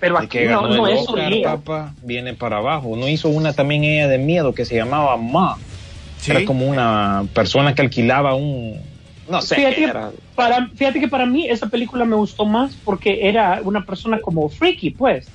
[0.00, 0.96] pero aquí que no, no el
[1.34, 2.96] es papá, viene para abajo.
[2.96, 5.58] No hizo una también ella de miedo que se llamaba Ma.
[6.18, 6.30] Sí.
[6.30, 8.80] Era como una persona que alquilaba un.
[9.30, 9.54] No sé.
[9.56, 9.92] Fíjate que,
[10.34, 14.48] para, fíjate que para mí esa película me gustó más porque era una persona como
[14.48, 15.28] freaky, pues.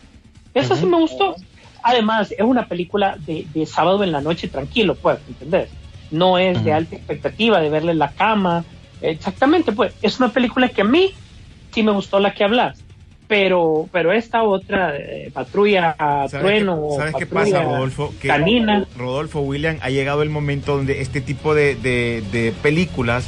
[0.54, 1.36] Esa sí me gustó.
[1.84, 5.70] Además, es una película de, de sábado en la noche tranquilo, pues, ¿entendés?
[6.12, 8.64] No es de alta expectativa, de verle en la cama.
[9.02, 9.93] Exactamente, pues.
[10.02, 11.12] Es una película que a mí
[11.74, 12.80] sí me gustó la que hablas.
[13.28, 18.14] Pero, pero esta otra, eh, Patrulla ¿Sabes Trueno, qué, ¿sabes qué pasa, Rodolfo?
[18.22, 18.86] Que Canina.
[18.96, 23.26] Rodolfo William ha llegado el momento donde este tipo de, de- de películas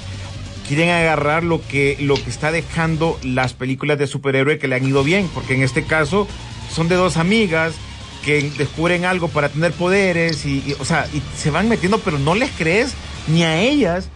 [0.67, 4.85] quieren agarrar lo que, lo que está dejando las películas de superhéroe que le han
[4.85, 6.27] ido bien, porque en este caso
[6.71, 7.75] son de dos amigas
[8.23, 12.35] que descubren algo para tener poderes y, o sea, y se van metiendo, pero no
[12.35, 12.93] les crees
[13.27, 14.09] ni a ellas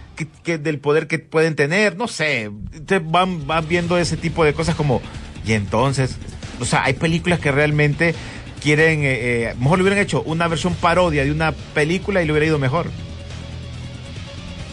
[0.44, 2.52] que del poder que pueden tener, no sé,
[2.86, 5.02] te van, van viendo ese tipo de cosas como,
[5.46, 6.18] y entonces,
[6.60, 8.14] o sea, hay películas que realmente
[8.62, 12.32] quieren, eh, eh, mejor le hubieran hecho una versión parodia de una película y le
[12.32, 12.88] hubiera ido mejor.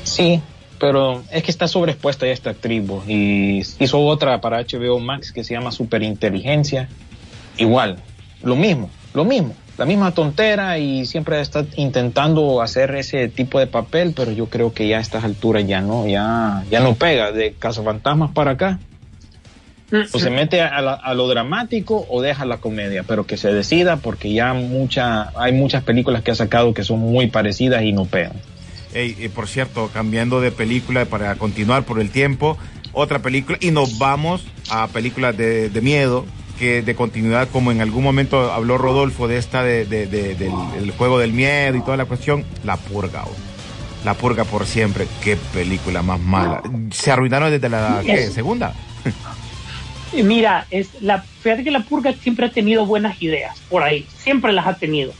[0.05, 0.43] Sí,
[0.79, 5.45] pero es que está sobreexpuesta ya esta vos, y hizo otra para HBO Max que
[5.45, 6.89] se llama Superinteligencia.
[7.57, 7.99] Igual,
[8.43, 13.67] lo mismo, lo mismo, la misma tontera y siempre está intentando hacer ese tipo de
[13.67, 17.33] papel, pero yo creo que ya a estas alturas ya no, ya, ya no pega
[17.33, 18.79] de Cazafantasmas para acá.
[20.13, 23.53] O se mete a, la- a lo dramático o deja la comedia, pero que se
[23.55, 27.93] decida porque ya mucha, hay muchas películas que ha sacado que son muy parecidas y
[27.93, 28.33] no pegan.
[28.95, 32.57] Y por cierto, cambiando de película para continuar por el tiempo,
[32.93, 36.25] otra película y nos vamos a películas de, de miedo
[36.59, 40.51] que de continuidad como en algún momento habló Rodolfo de esta de, de- de- del,
[40.81, 43.25] del juego del miedo y toda la cuestión, La Purga.
[43.27, 43.35] oh.
[44.05, 46.63] La Purga por siempre, qué película más mala.
[46.93, 48.75] Se arruinaron desde la segunda.
[50.13, 54.07] Y Mira, es la, fíjate que la purga siempre ha tenido buenas ideas por ahí,
[54.17, 55.13] siempre las ha tenido.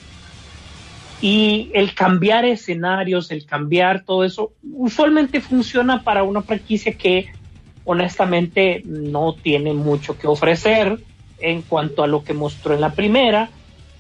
[1.21, 7.27] Y el cambiar escenarios, el cambiar todo eso, usualmente funciona para una franquicia que
[7.85, 10.99] honestamente no tiene mucho que ofrecer
[11.41, 13.51] en cuanto a lo que mostró en la primera.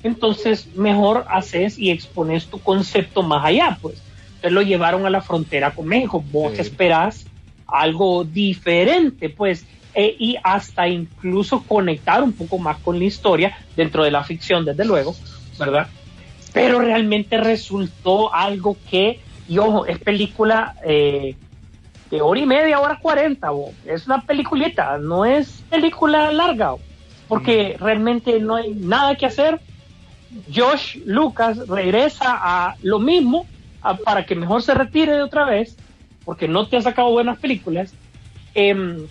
[0.03, 4.01] Entonces, mejor haces y expones tu concepto más allá, pues.
[4.27, 6.23] Entonces lo llevaron a la frontera con México.
[6.31, 6.61] Vos Sí.
[6.61, 7.27] esperás
[7.67, 14.05] algo diferente, pues, e- y hasta incluso conectar un poco más con la historia dentro
[14.05, 15.17] de la ficción, desde luego,
[15.59, 15.89] ¿verdad?
[16.59, 21.37] Pero realmente resultó algo que, y ojo, es película eh,
[22.11, 23.51] de hora y media, hora cuarenta,
[23.87, 26.81] es una peliculita, no es película larga, bo,
[27.29, 29.61] porque realmente no hay nada que hacer.
[30.53, 33.47] Josh Lucas regresa a lo mismo
[33.81, 35.77] a- para que mejor se retire de otra vez,
[36.25, 37.95] porque no te ha sacado buenas películas.
[38.55, 39.07] Em,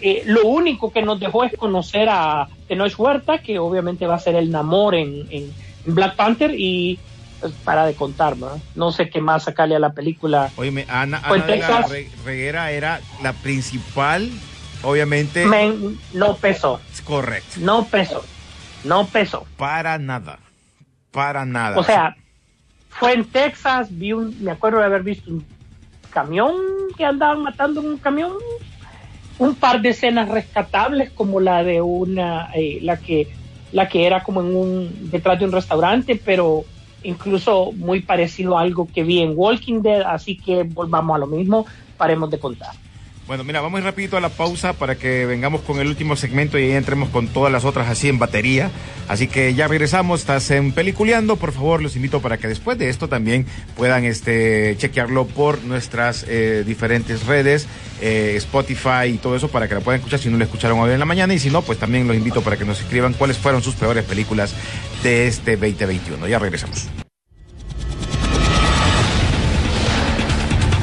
[0.00, 4.18] eh, lo único que nos dejó es conocer a Tenoch Huerta, que obviamente va a
[4.18, 5.52] ser el Namor en- en
[5.84, 6.98] Black Panther, y
[7.40, 8.60] pues, para de contar, ¿no?
[8.74, 10.50] No sé qué más sacarle a la película.
[10.56, 11.86] Oye, Ana, en Ana de la
[12.24, 14.30] Reguera era la principal,
[14.82, 15.44] obviamente.
[15.46, 17.56] Men, no pesó, Correcto.
[17.58, 18.24] no pesó,
[18.84, 19.44] no pesó.
[19.56, 20.38] Para nada.
[21.10, 21.78] Para nada.
[21.78, 22.16] O sea,
[22.88, 25.44] fue en Texas, vi un, me acuerdo de haber visto un
[26.10, 26.54] camión
[26.96, 28.32] que andaban matando en un camión,
[29.38, 33.28] un par de escenas rescatables como la de una, eh, la que,
[33.72, 36.64] la que era como en un, detrás de un restaurante, pero
[37.02, 41.26] incluso muy parecido a algo que vi en Walking Dead, así que volvamos a lo
[41.26, 41.66] mismo,
[41.96, 42.81] paremos de contar.
[43.26, 46.64] Bueno, mira, vamos rapidito a la pausa para que vengamos con el último segmento y
[46.64, 48.70] ahí entremos con todas las otras así en batería.
[49.08, 52.88] Así que ya regresamos, estás en Peliculeando, por favor, los invito para que después de
[52.88, 53.46] esto también
[53.76, 57.68] puedan este chequearlo por nuestras eh, diferentes redes,
[58.00, 60.90] eh, Spotify y todo eso para que la puedan escuchar si no la escucharon hoy
[60.90, 63.38] en la mañana y si no, pues también los invito para que nos escriban cuáles
[63.38, 64.52] fueron sus peores películas
[65.04, 66.26] de este 2021.
[66.26, 66.88] Ya regresamos.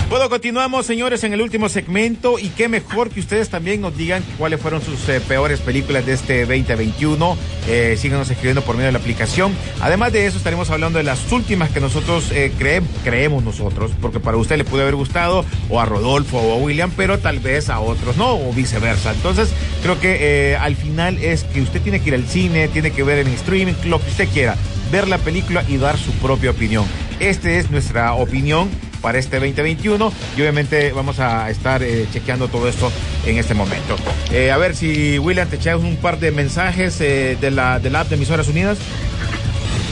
[0.10, 4.24] Bueno, continuamos, señores, en el último segmento y qué mejor que ustedes también nos digan
[4.40, 7.38] cuáles fueron sus eh, peores películas de este 2021.
[7.68, 9.54] Eh, síganos escribiendo por medio de la aplicación.
[9.82, 14.20] Además de eso, estaremos hablando de las últimas que nosotros eh, creem- creemos nosotros, porque
[14.20, 17.70] para usted le puede haber gustado o a Rodolfo o a William, pero tal vez
[17.70, 19.12] a otros no, o viceversa.
[19.14, 19.50] Entonces,
[19.84, 20.18] creo que
[20.54, 23.28] eh, al final es que usted tiene que ir al cine, tiene que ver en
[23.28, 24.56] streaming, lo que usted quiera,
[24.92, 26.86] ver la película y dar su propia opinión.
[27.20, 28.70] Esta es nuestra opinión
[29.02, 32.92] para este 2021 y obviamente vamos a estar eh, chequeando todo esto
[33.26, 33.96] en este momento.
[34.32, 37.90] Eh, a ver si William te echas un par de mensajes eh, de, la, de
[37.90, 38.78] la app de Emisoras Unidas.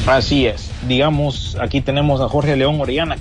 [0.06, 0.70] Así es.
[0.88, 3.18] Digamos, aquí tenemos a Jorge León Orellana.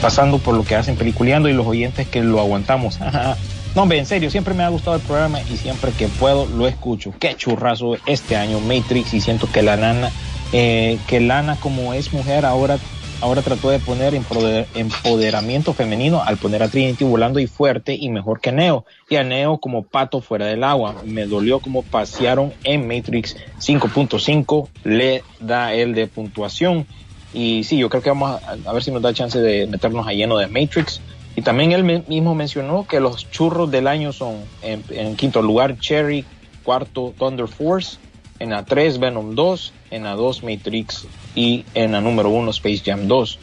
[0.00, 2.98] Pasando por lo que hacen peliculeando y los oyentes que lo aguantamos.
[3.74, 6.66] no, hombre, en serio, siempre me ha gustado el programa y siempre que puedo lo
[6.66, 7.14] escucho.
[7.20, 10.10] Qué churrazo este año Matrix y siento que la nana,
[10.56, 12.78] eh, que Lana como es mujer ahora
[13.20, 18.08] ahora trató de poner empoder- empoderamiento femenino al poner a Trinity volando y fuerte y
[18.08, 18.84] mejor que Neo.
[19.08, 21.02] Y a Neo como pato fuera del agua.
[21.04, 24.68] Me dolió como pasearon en Matrix 5.5.
[24.84, 26.86] Le da el de puntuación.
[27.32, 30.12] Y sí, yo creo que vamos a, ver si nos da chance de meternos a
[30.12, 31.00] lleno de Matrix.
[31.34, 35.78] Y también él mismo mencionó que los churros del año son en, en quinto lugar
[35.80, 36.24] Cherry,
[36.62, 37.98] cuarto Thunder Force,
[38.38, 42.82] en la 3 Venom 2, en la 2 Matrix y en la número 1 Space
[42.84, 43.38] Jam 2.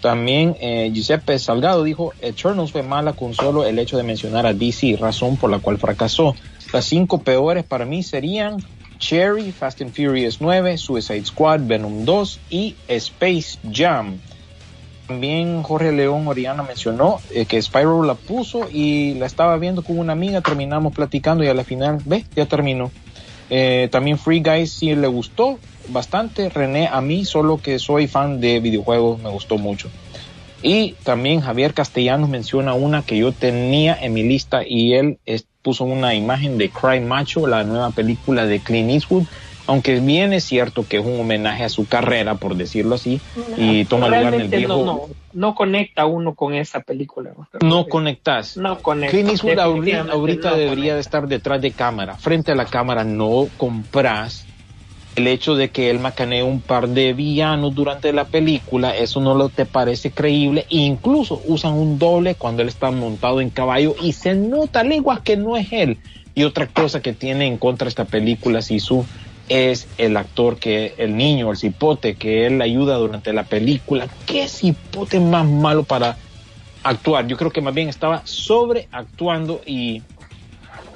[0.00, 4.52] También eh, Giuseppe Salgado dijo, Eternals fue mala con solo el hecho de mencionar a
[4.52, 6.34] DC, razón por la cual fracasó.
[6.72, 8.56] Las cinco peores para mí serían
[8.98, 14.18] Cherry, Fast and Furious 9, Suicide Squad, Venom 2 y Space Jam.
[15.06, 19.98] También Jorge León Oriana mencionó eh, que Spyro la puso y la estaba viendo con
[19.98, 22.90] una amiga, terminamos platicando y a la final, ve, ya terminó.
[23.54, 26.48] Eh, también Free Guys sí le gustó bastante.
[26.48, 29.90] René, a mí, solo que soy fan de videojuegos, me gustó mucho.
[30.62, 35.18] Y también Javier Castellanos menciona una que yo tenía en mi lista y él
[35.60, 39.24] puso una imagen de Cry Macho, la nueva película de Clint Eastwood,
[39.66, 43.20] aunque bien es cierto que es un homenaje a su carrera, por decirlo así,
[43.56, 44.76] y toma lugar en el viejo...
[44.76, 45.00] No, no,
[45.32, 47.32] no conecta uno con esa película.
[47.62, 48.56] No conectas.
[48.56, 49.12] No conecta.
[49.12, 54.46] Clint Eastwood ahorita, debería de estar detrás de cámara, frente a la cámara, no compras
[55.14, 59.34] el hecho de que él macanee un par de villanos durante la película, eso no
[59.34, 60.66] lo te parece creíble.
[60.70, 65.20] E incluso usan un doble cuando él está montado en caballo y se nota lenguas
[65.20, 65.98] que no es él.
[66.34, 69.04] Y otra cosa que tiene en contra esta película, Sisu,
[69.52, 74.08] es el actor que, el niño, el cipote, que él ayuda durante la película.
[74.24, 76.16] ¿Qué cipote más malo para
[76.82, 77.26] actuar?
[77.26, 80.02] Yo creo que más bien estaba sobreactuando y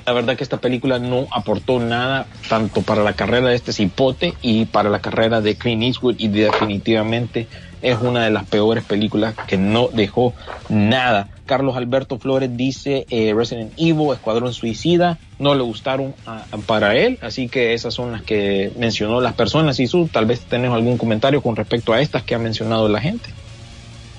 [0.07, 4.33] la verdad que esta película no aportó nada tanto para la carrera de este cipote
[4.41, 7.49] y para la carrera de Clint Eastwood y definitivamente
[7.83, 10.33] es una de las peores películas que no dejó
[10.71, 11.29] nada.
[11.47, 16.15] Carlos Alberto Flores dice eh, Resident Evil, Escuadrón Suicida, no le gustaron
[16.67, 19.81] para él, así que esas son las que mencionó las personas.
[19.81, 23.01] Y su, tal vez tenés algún comentario con respecto a estas que ha mencionado la
[23.01, 23.31] gente.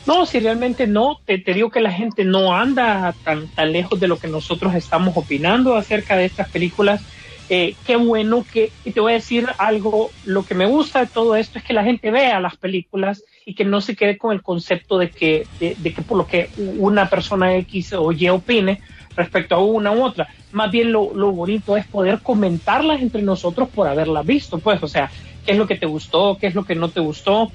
[0.07, 4.07] No, si realmente no, te, digo que la gente no anda tan, tan lejos de
[4.07, 7.01] lo que nosotros estamos opinando acerca de estas películas.
[7.49, 11.07] Eh, qué bueno que, y te voy a decir algo, lo que me gusta de
[11.07, 14.33] todo esto es que la gente vea las películas y que no se quede con
[14.33, 18.81] el concepto de que, de, que por lo que una persona X o Y opine
[19.15, 20.27] respecto a una u otra.
[20.51, 24.87] Más bien lo, lo bonito es poder comentarlas entre nosotros por haberlas visto, pues, o
[24.87, 25.09] sea,
[25.45, 27.49] qué es lo que te gustó, qué es lo que no te gustó,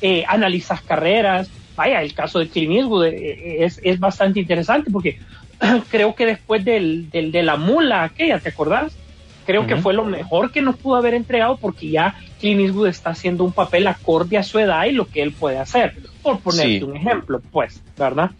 [0.00, 4.90] eh, analizas carreras, vaya, el caso de Clint Eastwood eh, eh, es, es bastante interesante
[4.90, 5.18] porque
[5.90, 8.96] creo que después del, del, de la mula aquella, ¿te acordás?
[9.46, 13.10] Creo que fue lo mejor que nos pudo haber entregado porque ya Clint Eastwood está
[13.10, 16.84] haciendo un papel acorde a su edad y lo que él puede hacer, por ponerte
[16.84, 18.30] un ejemplo, pues, ¿verdad?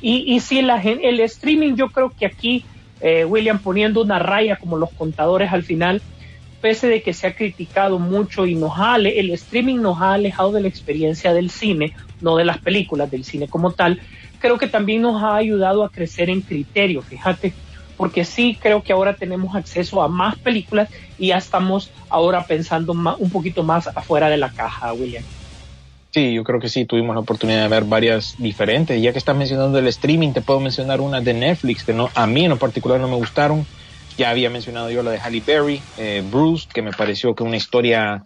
[0.00, 2.64] Y, y si la, el streaming, yo creo que aquí,
[3.00, 6.02] eh, William, poniendo una raya como los contadores al final,
[6.60, 10.52] pese de que se ha criticado mucho y nos ha, el streaming nos ha alejado
[10.52, 14.00] de la experiencia del cine, no de las películas, del cine como tal,
[14.38, 17.52] creo que también nos ha ayudado a crecer en criterio, fíjate,
[17.98, 20.88] porque sí creo que ahora tenemos acceso a más películas
[21.18, 25.24] y ya estamos ahora pensando un poquito más afuera de la caja, William.
[26.14, 29.02] Sí, yo creo que sí, tuvimos la oportunidad de ver varias diferentes.
[29.02, 32.26] Ya que estás mencionando el streaming, te puedo mencionar una de Netflix que no, a
[32.26, 33.66] mí en lo particular no me gustaron
[34.18, 37.56] ya había mencionado yo la de Halle Berry, eh, Bruce, que me pareció que una
[37.56, 38.24] historia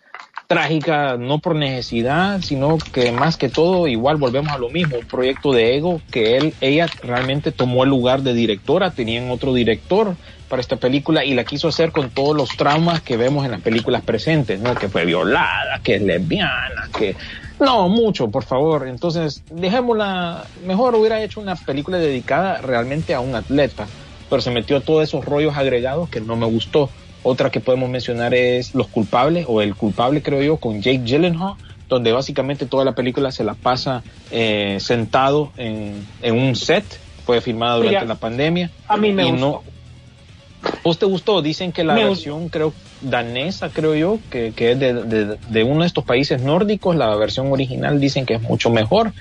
[0.53, 5.07] trágica, no por necesidad, sino que más que todo, igual volvemos a lo mismo, un
[5.07, 10.15] proyecto de ego que él, ella realmente tomó el lugar de directora, tenían otro director
[10.49, 13.63] para esta película y la quiso hacer con todos los traumas que vemos en las
[13.63, 14.75] películas presentes, ¿no?
[14.75, 17.17] Que fue violada, que es lesbiana, que
[17.59, 18.87] no, mucho, por favor.
[18.87, 23.87] Entonces, dejémosla, mejor hubiera hecho una película dedicada realmente a un atleta
[24.33, 26.89] pero se metió todos esos rollos agregados que no me gustó.
[27.23, 31.55] Otra que podemos mencionar es Los culpables, o El culpable creo yo, con Jake Gyllenhaal,
[31.89, 36.85] donde básicamente toda la película se la pasa eh, sentado en, un set,
[37.25, 38.71] fue filmada durante la pandemia.
[38.89, 39.39] A mí me gustó.
[39.39, 39.63] No,
[40.85, 41.43] ¿Vos te gustó?
[41.43, 45.87] Dicen que la versión, creo, danesa, creo yo, que, que es de, de, uno de
[45.87, 49.13] estos países nórdicos, la versión original dicen que es mucho mejor.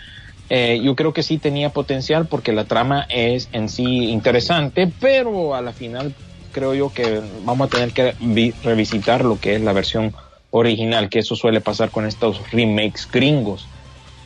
[0.49, 5.55] Eh, yo creo que sí tenía potencial porque la trama es en sí interesante, pero
[5.55, 6.13] a la final
[6.51, 8.15] creo yo que vamos a tener que
[8.63, 10.13] revisitar lo que es la versión
[10.51, 13.67] original, que eso suele pasar con estos remakes gringos.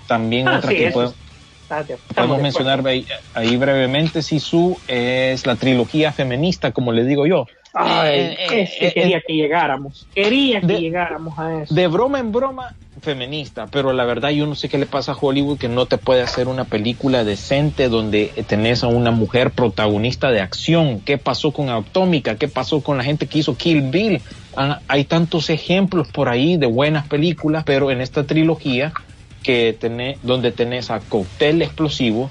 [0.08, 0.92] También ah, otra que
[2.14, 7.46] podemos mencionar ahí, ahí, brevemente, Sisu, es la trilogía feminista, como le digo yo.
[7.74, 11.76] Ay, eh, eh, quería que llegáramos, quería que llegáramos a eso.
[11.76, 15.18] De broma en broma, feminista, pero la verdad yo no sé qué le pasa a
[15.20, 20.32] Hollywood que no te puede hacer una película decente donde tenés a una mujer protagonista
[20.32, 21.02] de acción.
[21.02, 22.36] ¿Qué pasó con Atómica?
[22.36, 24.22] ¿Qué pasó con la gente que hizo Kill Bill?
[24.56, 28.94] Ah, hay tantos ejemplos por ahí de buenas películas, pero en esta trilogía
[29.44, 32.30] que tenés, donde tenés a Cocktail Explosivo,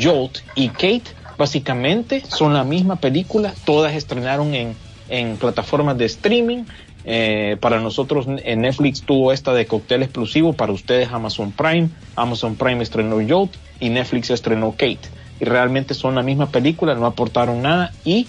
[0.00, 1.04] Jolt y Kate,
[1.38, 4.76] básicamente son la misma película, todas estrenaron en
[5.12, 6.64] en plataformas de streaming.
[7.04, 12.54] Eh, para nosotros en Netflix tuvo esta de cóctel explosivo, para ustedes Amazon Prime, Amazon
[12.54, 15.00] Prime estrenó Jolt y Netflix estrenó Kate.
[15.40, 18.28] Y realmente son la misma película, no aportaron nada y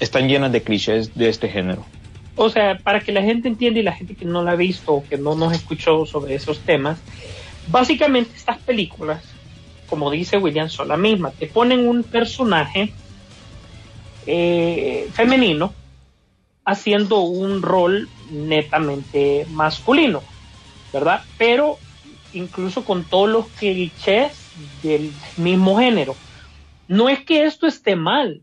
[0.00, 1.84] están llenas de clichés de este género.
[2.36, 4.94] O sea, para que la gente entienda y la gente que no la ha visto
[4.94, 6.98] o que no nos escuchó sobre esos temas,
[7.68, 9.22] básicamente estas películas,
[9.88, 11.30] como dice William, son la misma.
[11.30, 12.92] Te ponen un personaje
[14.26, 15.72] eh, femenino
[16.64, 20.22] haciendo un rol netamente masculino,
[20.92, 21.22] ¿verdad?
[21.38, 21.78] Pero
[22.32, 24.32] incluso con todos los clichés
[24.82, 26.16] del mismo género.
[26.88, 28.40] No es que esto esté mal,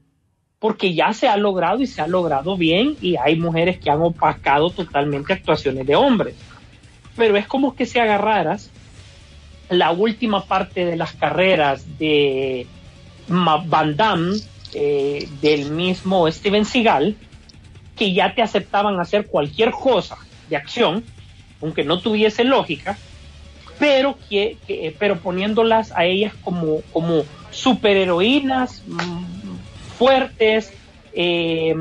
[0.59, 4.01] porque ya se ha logrado y se ha logrado bien y hay mujeres que han
[4.01, 6.35] opacado totalmente actuaciones de hombres.
[7.15, 8.69] Pero es como que si agarraras
[9.69, 12.67] la última parte de las carreras de
[13.27, 14.37] Van Damme,
[14.73, 17.15] eh, del mismo Steven Seagal,
[18.01, 20.17] que ya te aceptaban hacer cualquier cosa
[20.49, 21.03] de acción,
[21.61, 22.97] aunque no tuviese lógica,
[23.77, 24.57] pero, que,
[24.97, 30.73] pero poniéndolas a ellas como, como superheroínas mm, fuertes,
[31.13, 31.75] eh,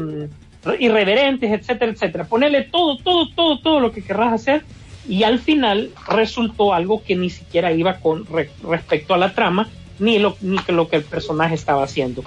[0.79, 2.25] irreverentes, etcétera, etcétera.
[2.25, 4.63] Ponerle todo, todo, todo, todo lo que querrás hacer
[5.09, 8.27] y al final resultó algo que ni siquiera iba con
[8.63, 12.23] respecto a la trama ni lo, ni lo que el personaje estaba haciendo.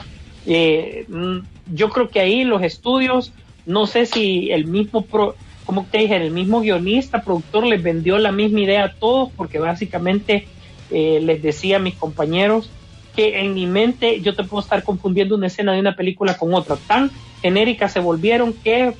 [0.47, 1.37] Eh, mm,
[1.75, 3.31] yo creo que ahí los estudios,
[3.65, 5.35] no sé si el mismo, pro,
[5.65, 9.59] como te dije, el mismo guionista, productor les vendió la misma idea a todos, porque
[9.59, 10.47] básicamente
[10.89, 12.69] eh, les decía a mis compañeros
[13.15, 16.53] que en mi mente yo te puedo estar confundiendo una escena de una película con
[16.53, 16.75] otra.
[16.87, 17.11] Tan
[17.41, 18.93] genéricas se volvieron que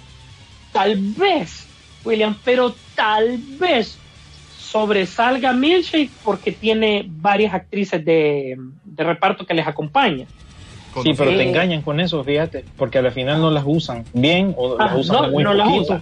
[0.72, 1.68] tal vez,
[2.06, 3.98] William, pero tal vez
[4.58, 10.28] sobresalga Milkshake porque tiene varias actrices de, de reparto que les acompañan.
[11.02, 14.78] Sí, pero te engañan con eso, fíjate, porque al final no las usan bien o
[14.78, 16.02] las ah, usan muy poquito.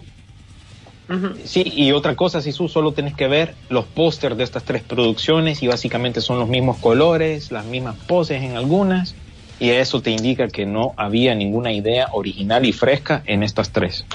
[1.44, 4.82] Sí, y otra cosa, si tú solo tienes que ver los pósters de estas tres
[4.82, 9.16] producciones y básicamente son los mismos colores, las mismas poses en algunas,
[9.60, 14.06] y eso te indica que no había ninguna idea original y fresca en estas tres.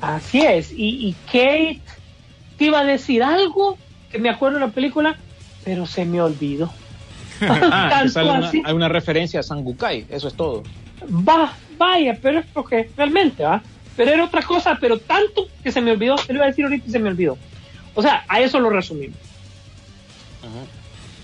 [0.00, 1.80] Así es, y, Kate
[2.56, 3.78] te iba a decir algo
[4.10, 5.18] que me acuerdo de la película,
[5.64, 6.72] pero se me olvidó.
[7.48, 8.04] ah,
[8.64, 10.62] hay una referencia a Sangukai, eso es todo.
[11.02, 13.62] Va, vaya, pero es porque realmente, ¿va?
[13.96, 16.64] pero era otra cosa, pero tanto que se me olvidó, te lo iba a decir
[16.64, 17.38] ahorita y se me olvidó.
[17.94, 19.16] O sea, a eso lo resumimos.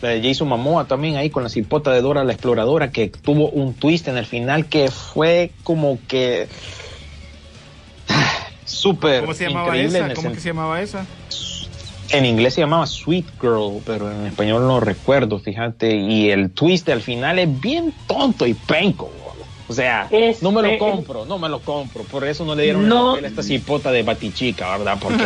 [0.00, 3.50] La de Jason Momoa también ahí con la cipota de Dora la exploradora que tuvo
[3.50, 6.48] un twist en el final que fue como que
[8.64, 10.14] súper ¿Cómo se llamaba esa?
[10.14, 11.06] ¿Cómo que se llamaba esa?
[12.12, 15.96] En inglés se llamaba Sweet Girl, pero en español no recuerdo, fíjate.
[15.96, 19.10] Y el twist al final es bien tonto y penco.
[19.68, 20.10] O sea,
[20.42, 22.02] no me lo compro, no me lo compro.
[22.04, 24.98] Por eso no le dieron no, a esta cipota de Batichica, ¿verdad?
[25.00, 25.24] Porque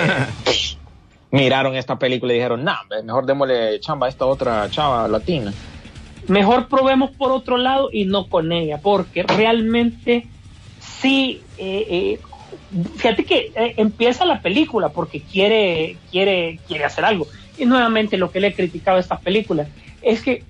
[1.32, 5.53] miraron esta película y dijeron, nah, mejor démosle chamba a esta otra chava latina.
[6.28, 10.28] Mejor probemos por otro lado y no con ella, porque realmente
[10.78, 12.20] sí, eh, eh,
[12.96, 17.26] fíjate que eh, empieza la película porque quiere, quiere, quiere hacer algo.
[17.59, 19.66] Y nuevamente lo que le he criticado a esta película
[20.02, 20.42] es que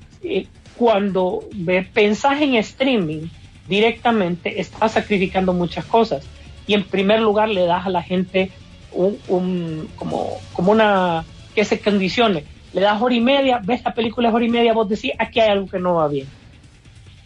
[0.76, 1.44] cuando
[1.92, 3.28] pensás en streaming,
[3.68, 6.26] directamente está sacrificando muchas cosas.
[6.66, 8.50] Y en primer lugar le das a la gente
[8.92, 12.44] un, como, como una que se condicione.
[12.72, 15.40] Le das hora y media, ves la película es hora y media, vos decís, aquí
[15.40, 16.26] hay algo que no va bien.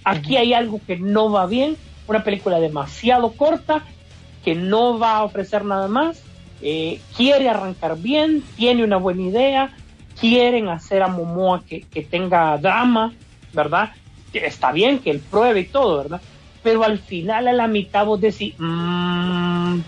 [0.05, 1.77] Aquí hay algo que no va bien,
[2.07, 3.85] una película demasiado corta,
[4.45, 6.23] que no va a ofrecer nada más,
[6.63, 9.77] eh, quiere arrancar bien, tiene una buena idea,
[10.19, 13.13] quieren hacer a Momoa que, que tenga drama,
[13.53, 13.91] ¿verdad?
[14.33, 16.21] está bien que él pruebe y todo, ¿verdad?
[16.63, 19.81] Pero al final, a la mitad, vos decís, mmm,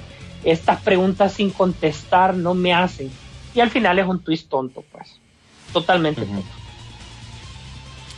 [0.44, 3.10] estas preguntas sin contestar no me hacen.
[3.54, 5.20] Y al final es un twist tonto, pues.
[5.72, 6.61] Totalmente tonto.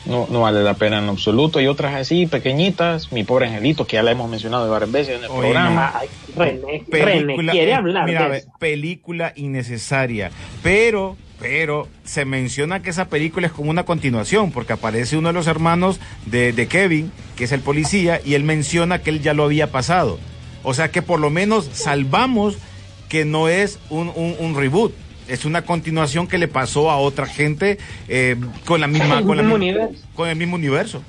[0.07, 1.61] No, no vale la pena en absoluto.
[1.61, 5.25] Y otras así, pequeñitas, mi pobre angelito, que ya la hemos mencionado varias veces en
[5.25, 6.01] el programa.
[6.37, 8.49] René, René, quiere hablar de eso.
[8.59, 10.31] Película innecesaria.
[10.63, 15.35] Pero pero se menciona que esa película es como una continuación, porque aparece uno de
[15.35, 19.45] los hermanos de, Kevin, que es el policía, y él menciona que él ya lo
[19.45, 20.19] había pasado.
[20.63, 22.57] O sea que por lo menos salvamos
[23.09, 24.95] que no es un, reboot,
[25.29, 29.39] es una continuación que le pasó a otra gente eh, con la misma, con,
[30.15, 31.03] con el mismo universo.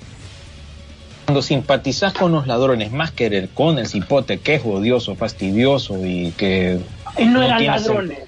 [1.25, 6.31] Cuando simpatizas con los ladrones, más que con el cipote que es odioso, fastidioso y
[6.37, 6.79] que...
[7.25, 8.19] no, eran ladrones.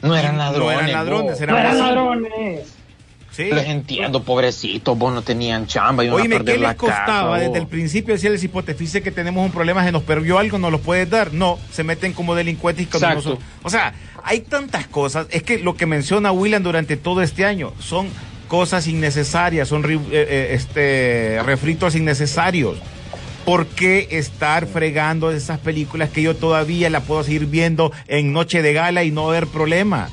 [0.00, 0.66] No eran ladrones.
[0.66, 2.74] No eran ladrones, eran, ladrones.
[3.32, 3.44] Sí.
[3.44, 6.04] Les entiendo, pobrecitos, vos no tenían chamba
[6.38, 9.90] perder ¿qué les costaba casa, desde el principio decirles hipotefice que tenemos un problema, se
[9.90, 11.32] nos perdió algo, no los puedes dar?
[11.32, 13.30] No, se meten como delincuentes y cuando Exacto.
[13.30, 15.26] no son- O sea, hay tantas cosas.
[15.30, 18.08] Es que lo que menciona William durante todo este año son
[18.48, 22.76] cosas innecesarias, son ri- eh, eh, este, refritos innecesarios.
[23.46, 28.60] ¿Por qué estar fregando esas películas que yo todavía la puedo seguir viendo en Noche
[28.62, 30.10] de Gala y no haber problema?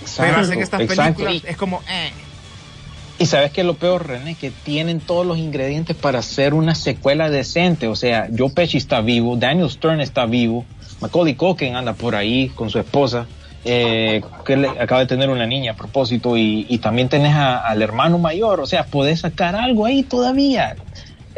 [0.00, 1.22] Pero Exacto, hacen estas exacto.
[1.24, 2.10] películas, es como, eh.
[3.18, 7.28] Y sabes que lo peor, René, que tienen todos los ingredientes para hacer una secuela
[7.28, 7.86] decente.
[7.86, 10.64] O sea, Joe Pesci está vivo, Daniel Stern está vivo,
[11.02, 13.26] Macaulay Culkin anda por ahí con su esposa,
[13.66, 17.58] eh, que le- acaba de tener una niña a propósito, y, y también tenés a-
[17.58, 18.58] al hermano mayor.
[18.60, 20.76] O sea, podés sacar algo ahí todavía.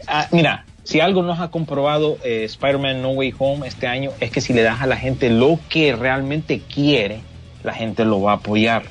[0.07, 4.31] Ah, mira, si algo nos ha comprobado eh, Spider-Man No Way Home este año es
[4.31, 7.23] que si le das a la gente lo que realmente quiere,
[7.65, 8.83] la gente lo va a apoyar.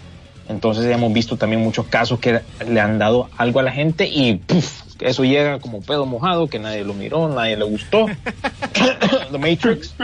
[0.49, 4.35] Entonces hemos visto también muchos casos que le han dado algo a la gente y
[4.35, 4.81] ¡puf!
[4.99, 8.05] eso llega como pedo mojado, que nadie lo miró, nadie le gustó.
[9.31, 9.95] The Matrix.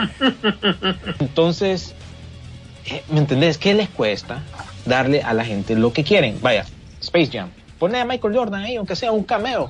[1.19, 1.93] Entonces,
[2.85, 3.57] eh, ¿me entendés?
[3.57, 4.41] ¿Qué les cuesta
[4.85, 6.39] darle a la gente lo que quieren?
[6.41, 6.65] Vaya,
[7.01, 7.49] Space Jam.
[7.79, 9.69] Pone a Michael Jordan ahí, aunque sea un cameo.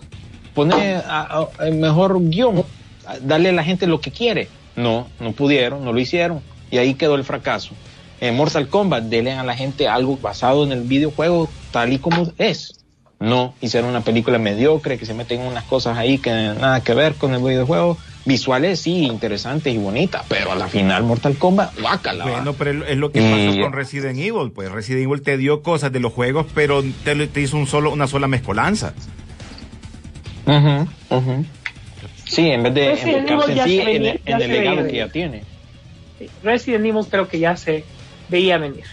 [0.53, 2.63] Pone a- a- el mejor guion.
[3.05, 4.47] A- Darle a la gente lo que quiere.
[4.75, 6.41] No, no pudieron, no lo hicieron.
[6.71, 7.71] Y ahí quedó el fracaso.
[8.19, 12.31] En Mortal Kombat, denle a la gente algo basado en el videojuego tal y como
[12.37, 12.73] es.
[13.19, 17.15] No, hicieron una película mediocre que se meten unas cosas ahí que nada que ver
[17.15, 17.97] con el videojuego.
[18.25, 22.25] Visuales sí, interesantes y bonitas, pero a la final Mortal Kombat, guácala.
[22.25, 22.31] va.
[22.31, 24.51] Bueno, pero es lo que Y- pasó con Resident Evil.
[24.53, 27.91] Pues Resident Evil te dio cosas de los juegos, pero te, te hizo un solo,
[27.91, 28.93] una sola mezcolanza.
[32.25, 34.87] Sí, en vez de Resident enfocarse Evil en ya sí, en, ya en el legado
[34.87, 35.43] que ya tiene.
[36.43, 37.83] Resident Evil creo que ya se
[38.29, 38.83] veía venir.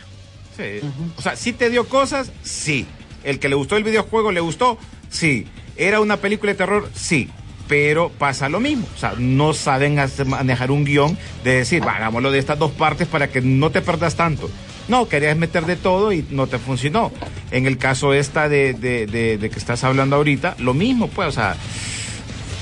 [0.56, 0.80] Sí.
[1.16, 2.86] O sea, sí te dio cosas, sí.
[3.24, 4.78] El que le gustó el videojuego, le gustó,
[5.10, 5.46] sí.
[5.76, 7.28] Era una película de terror, sí.
[7.66, 8.86] Pero pasa lo mismo.
[8.94, 12.70] O sea, no saben hacer- manejar un guion de decir, "Va, hagámoslo de estas dos
[12.72, 14.50] partes para que no te perdas tanto.
[14.86, 17.10] No, querías meter de todo y no te funcionó.
[17.50, 21.28] En el caso esta de, de, de- de que estás hablando ahorita, lo mismo, pues,
[21.28, 21.56] o sea,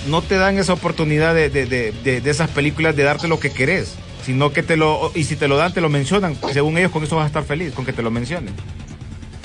[0.08, 3.40] no te dan esa oportunidad de, de, de, de- de esas películas de darte lo
[3.40, 6.36] que querés, sino que te lo, y si te lo dan, te lo mencionan.
[6.52, 8.54] Según ellos, con eso vas a estar feliz, con que te lo mencionen.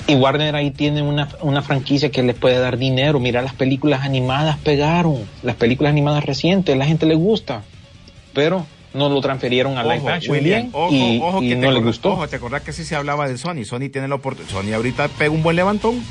[0.06, 3.20] Y Warner ahí tiene una, una franquicia que les puede dar dinero.
[3.20, 5.18] Mira, las películas animadas pegaron.
[5.42, 7.62] Las películas animadas recientes, la gente le gusta.
[8.32, 8.64] Pero
[8.94, 11.80] no lo transferieron a live Ojo, action William, bien ojo, y, ojo que no le
[11.80, 12.12] gustó.
[12.12, 13.64] Ojo, te acordás que sí se hablaba de Sony.
[13.64, 14.50] Sony tiene la oportunidad.
[14.50, 16.02] Sony ahorita pega un buen levantón.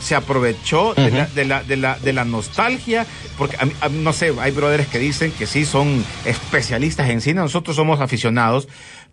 [0.00, 4.32] Se aprovechó de, la, de, la, de, la, de la nostalgia, porque a no sé,
[4.40, 8.66] hay brothers que dicen que sí son especialistas en cine, nosotros somos aficionados,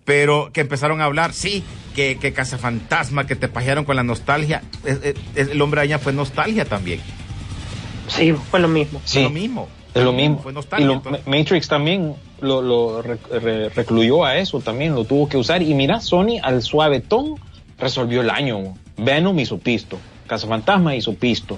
[0.05, 1.63] pero que empezaron a hablar, sí,
[1.95, 4.61] que, que Cazafantasma, que te pajearon con la nostalgia.
[4.85, 7.01] Es- es- es- el hombre araña fue nostalgia también.
[8.07, 9.01] Sí, fue lo mismo.
[9.03, 9.67] Sí, lo mismo.
[9.93, 10.39] es lo mismo.
[10.41, 10.87] Fue Y nostalgia.
[10.87, 11.01] lo-.
[11.01, 15.61] Ma- Matrix también lo, lo re- re- recluyó a eso, también lo tuvo que usar.
[15.61, 17.35] Y mira, Sony al suavetón
[17.79, 18.75] resolvió el año.
[18.97, 19.97] Venom hizo pisto,
[20.27, 21.57] Cazafantasma hizo pisto.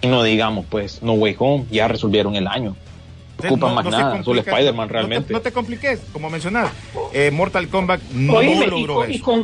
[0.00, 2.76] Y no digamos, pues, No Way Home, ya resolvieron el año.
[3.42, 5.32] No ocupan más se nada, solo Spider-Man no te- realmente.
[5.32, 6.68] No te, compliques, como mencionar.
[7.12, 9.24] Eh, Mortal Kombat no Oíme, y, logró y eso.
[9.24, 9.42] con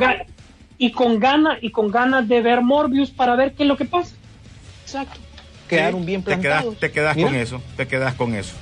[0.78, 3.84] y con ganas y con ganas de ver Morbius para ver qué es lo que
[3.86, 4.14] pasa.
[4.84, 5.18] Exacto.
[5.68, 6.78] Quedaron Sí, bien te quedas, plantados.
[6.78, 8.54] te quedas con eso, te quedas con eso.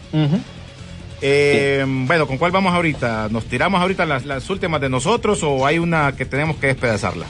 [1.21, 3.29] Eh, Bueno, ¿con cuál vamos ahorita?
[3.31, 7.27] ¿Nos tiramos ahorita las, las últimas de nosotros o hay una que tenemos que despedazarla?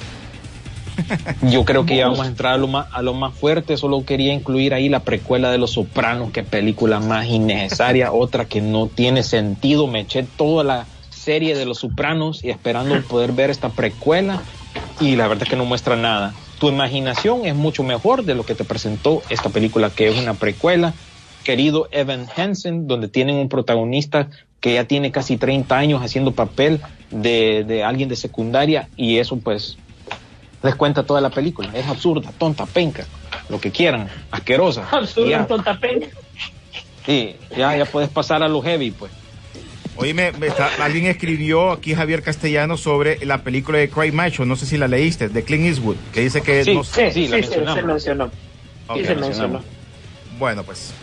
[1.43, 3.77] Yo creo que ya vamos a entrar a lo más, a lo más fuerte.
[3.77, 8.61] Solo quería incluir ahí la precuela de Los Sopranos, que película más innecesaria, otra que
[8.61, 9.87] no tiene sentido.
[9.87, 14.43] Me eché toda la serie de Los Sopranos y esperando poder ver esta precuela
[15.01, 16.35] y la verdad es que no muestra nada.
[16.59, 20.35] Tu imaginación es mucho mejor de lo que te presentó esta película, que es una
[20.35, 20.95] precuela.
[21.45, 24.29] Querido Evan Hansen, donde tienen un protagonista
[24.61, 26.81] que ya tiene casi 30 años haciendo papel
[27.11, 29.79] de, de alguien de secundaria y eso pues
[30.63, 31.71] les cuenta toda la película.
[31.75, 33.07] Es absurda, tonta, penca,
[33.49, 34.89] lo que quieran, asquerosa.
[35.29, 36.07] Ya, tonta pena.
[37.07, 39.13] sí, ya, ya puedes pasar a lo heavy, pues.
[39.97, 44.45] Oye, me, me está- alguien escribió aquí Javier Castellano sobre la película de Cry Macho,
[44.45, 46.75] no sé si la leíste, de Clint Eastwood, que dice que Sí.
[46.75, 48.31] no Sí, Sí, sí, la sí, se mencionó.
[48.87, 49.61] Ok, sí, se mencionó.
[50.39, 50.93] Bueno, pues.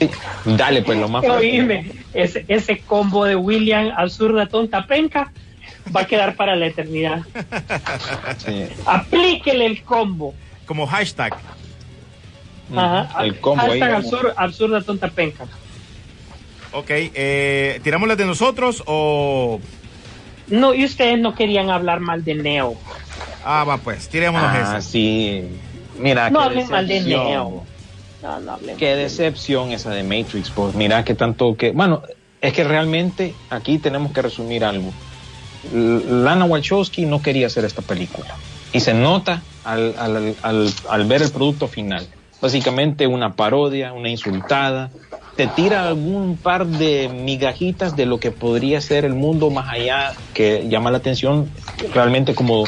[0.00, 0.10] Sí.
[0.56, 1.46] Dale, pues lo más fuerte.
[1.46, 5.32] Oíme, ese, ese combo de William, absurda, tonta, penca,
[5.94, 7.22] va a quedar para la eternidad.
[8.38, 8.66] Sí.
[8.86, 10.34] Aplíquele el combo.
[10.66, 11.34] Como hashtag.
[12.74, 13.22] Ajá.
[13.24, 13.80] El combo ahí.
[13.80, 14.12] Hashtag vamos.
[14.12, 15.44] absur- absurda, tonta, penca.
[16.72, 19.60] Ok, eh, ¿tiramos las de nosotros o...?
[20.48, 22.74] No, y ustedes no querían hablar mal de Neo.
[23.44, 24.80] Ah, va pues, tirémonos Ah, esa.
[24.80, 25.44] sí.
[25.98, 27.24] Mira, No qué hablen mal de decepción.
[27.26, 27.64] Neo.
[28.22, 32.02] No, no hablen Qué decepción esa de Matrix, pues mira que tanto que, bueno,
[32.40, 34.92] es que realmente aquí tenemos que resumir algo.
[35.70, 38.38] Lana Wachowski no quería hacer esta película.
[38.72, 40.36] Y se nota al, al-
[40.88, 42.06] al- ver el producto final.
[42.40, 44.90] Básicamente una parodia, una insultada,
[45.36, 50.12] te tira algún par de migajitas de lo que podría ser el mundo más allá
[50.32, 51.50] que llama la atención
[51.92, 52.64] realmente como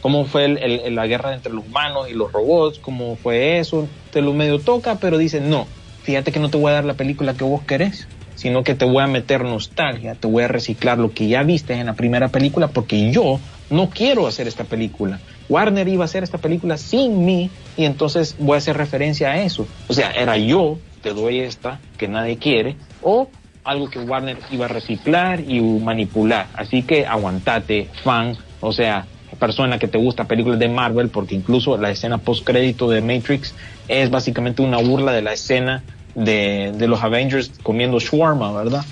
[0.00, 4.32] cómo fue la guerra entre los humanos y los robots, cómo fue eso, te lo
[4.34, 5.68] medio toca, pero dice, no,
[6.02, 8.08] fíjate que no te voy a dar la película que vos querés,
[8.42, 11.74] sino que te voy a meter nostalgia, te voy a reciclar lo que ya viste
[11.74, 13.38] en la primera película, porque yo
[13.70, 15.20] no quiero hacer esta película.
[15.48, 19.42] Warner iba a hacer esta película sin mí y entonces voy a hacer referencia a
[19.42, 19.68] eso.
[19.86, 23.28] O sea, era yo, te doy esta que nadie quiere, o
[23.62, 26.48] algo que Warner iba a reciclar y manipular.
[26.54, 29.06] Así que aguantate, fan, o sea,
[29.38, 33.54] persona que te gusta películas de Marvel, porque incluso la escena post crédito de Matrix
[33.86, 35.84] es básicamente una burla de la escena
[36.14, 38.84] de, de los Avengers comiendo shawarma, ¿verdad?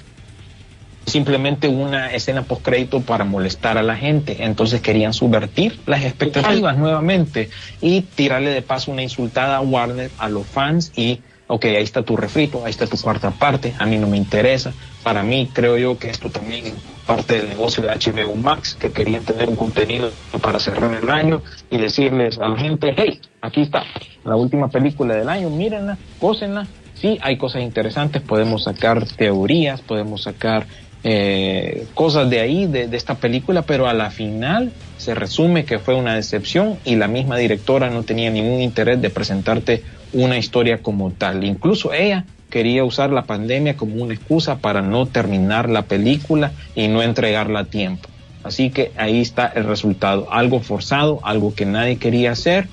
[1.06, 4.44] Simplemente una escena post crédito para molestar a la gente.
[4.44, 7.50] Entonces querían subvertir las expectativas nuevamente
[7.80, 12.02] y tirarle de paso una insultada a Warner, a los fans y ok, ahí está
[12.02, 14.72] tu refrito, ahí está tu cuarta parte, a mí no me interesa.
[15.02, 16.74] Para mí creo yo que esto también es
[17.06, 21.42] parte del negocio de HBO Max, que querían tener un contenido para cerrar el año
[21.68, 23.82] y decirles a la gente, hey, aquí está,
[24.24, 26.68] la última película del año, mírenla, gócenla.
[27.00, 30.66] Sí, hay cosas interesantes, podemos sacar teorías, podemos sacar
[31.02, 35.78] eh, cosas de ahí, de, de esta película, pero a la final se resume que
[35.78, 39.82] fue una decepción y la misma directora no tenía ningún interés de presentarte
[40.12, 41.44] una historia como tal.
[41.44, 46.88] Incluso ella quería usar la pandemia como una excusa para no terminar la película y
[46.88, 48.08] no entregarla a tiempo.
[48.42, 52.68] Así que ahí está el resultado, algo forzado, algo que nadie quería hacer.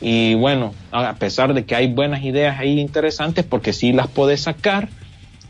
[0.00, 4.42] Y bueno, a pesar de que hay buenas ideas ahí interesantes, porque sí las puedes
[4.42, 4.88] sacar,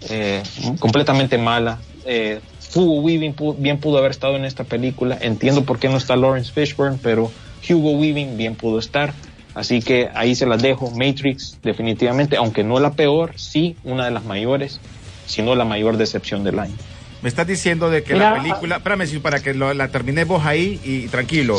[0.09, 0.43] eh,
[0.79, 1.81] completamente mala.
[2.05, 2.41] Eh,
[2.75, 5.17] Hugo Weaving bien pudo haber estado en esta película.
[5.21, 7.31] Entiendo por qué no está Lawrence Fishburne, pero
[7.69, 9.15] Hugo Weaving bien pudo estar.
[9.55, 10.91] Así que ahí se las dejo.
[10.91, 14.81] Matrix, definitivamente, aunque no la peor, sí una de las mayores,
[15.27, 16.75] si no la mayor decepción del año.
[17.23, 20.45] Me estás diciendo de que Mira, la película, espérame para que lo- la termines vos
[20.45, 21.59] ahí y tranquilo.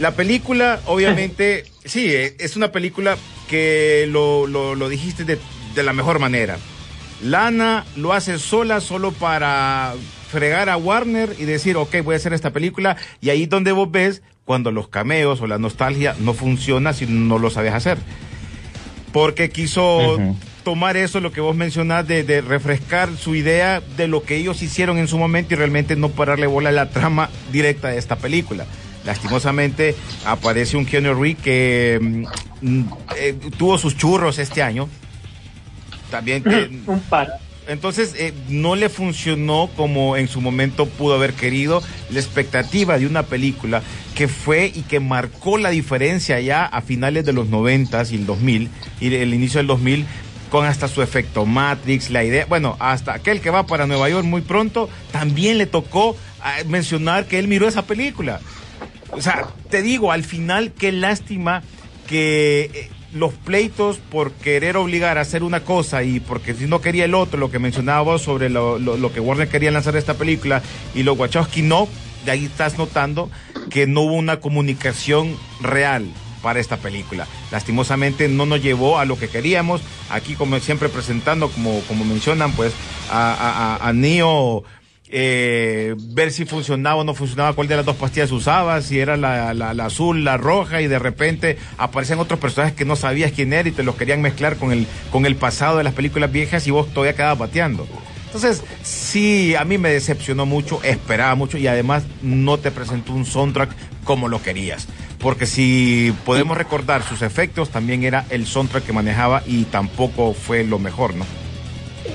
[0.00, 3.16] La película, obviamente, sí, eh, es una película
[3.48, 5.38] que lo, lo- lo dijiste de,
[5.74, 6.56] de la mejor manera.
[7.22, 9.92] Lana lo hace sola, solo para
[10.30, 12.96] fregar a Warner y decir, ok, voy a hacer esta película.
[13.20, 17.06] Y ahí es donde vos ves cuando los cameos o la nostalgia no funciona si
[17.06, 17.98] no lo sabes hacer.
[19.12, 20.16] Porque quiso
[20.64, 24.62] tomar eso, lo que vos mencionás, de, de refrescar su idea de lo que ellos
[24.62, 28.16] hicieron en su momento y realmente no pararle bola a la trama directa de esta
[28.16, 28.66] película.
[29.04, 29.94] Lastimosamente
[30.24, 32.24] aparece un Keanu Reeves que mm,
[32.60, 32.84] mm,
[33.16, 34.88] eh, tuvo sus churros este año.
[36.10, 36.42] También
[36.86, 37.28] Un par.
[37.68, 43.06] entonces eh, no le funcionó como en su momento pudo haber querido la expectativa de
[43.06, 43.82] una película
[44.14, 48.26] que fue y que marcó la diferencia ya a finales de los 90 y el
[48.26, 48.68] 2000
[49.00, 50.04] y el inicio del 2000
[50.50, 54.26] con hasta su efecto Matrix, la idea, bueno, hasta aquel que va para Nueva York
[54.26, 58.40] muy pronto, también le tocó ah, mencionar que él miró esa película.
[59.12, 61.62] O sea, te digo, al final, qué lástima
[62.08, 66.80] que eh, los pleitos por querer obligar a hacer una cosa y porque si no
[66.80, 70.14] quería el otro, lo que mencionaba vos sobre lo, lo- que Warner quería lanzar esta
[70.14, 70.62] película
[70.94, 71.88] y los Wachowski no,
[72.24, 73.30] de ahí estás notando
[73.70, 76.06] que no hubo una comunicación real
[76.42, 77.26] para esta película.
[77.50, 79.82] Lastimosamente no nos llevó a lo que queríamos.
[80.08, 82.72] Aquí, como siempre, presentando, como, como mencionan, pues,
[83.10, 84.64] a, a- a Neo
[85.12, 89.16] eh, ver si funcionaba o no funcionaba, cuál de las dos pastillas usaba, si era
[89.16, 93.52] la, la- azul, la roja, y de repente aparecían otros personajes que no sabías quién
[93.52, 96.66] era y te los querían mezclar con el, con el pasado de las películas viejas
[96.66, 97.86] y vos todavía quedabas bateando.
[98.26, 103.26] Entonces, sí, a mí me decepcionó mucho, esperaba mucho y además no te presentó un
[103.26, 103.70] soundtrack
[104.04, 104.86] como lo querías.
[105.18, 110.62] Porque si podemos recordar sus efectos, también era el soundtrack que manejaba y tampoco fue
[110.62, 111.26] lo mejor, ¿no?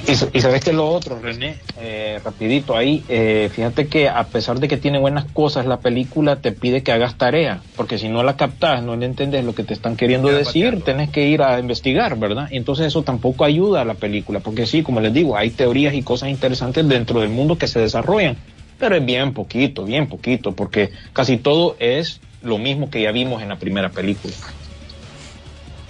[0.08, 4.60] Y, y sabes que lo otro, René, eh, rapidito ahí, eh, fíjate que a pesar
[4.60, 8.22] de que tiene buenas cosas, la película te pide que hagas tarea, porque si no
[8.22, 10.86] la captas, no le entiendes lo que te están queriendo Queda decir, pateando.
[10.86, 12.48] tenés que ir a investigar, ¿verdad?
[12.52, 15.96] Y entonces eso tampoco ayuda a la película, porque sí, como les digo, hay teorías
[15.96, 18.38] y cosas interesantes dentro del mundo que se desarrollan,
[18.78, 23.42] pero es bien poquito, bien poquito, porque casi todo es lo mismo que ya vimos
[23.42, 24.36] en la primera película.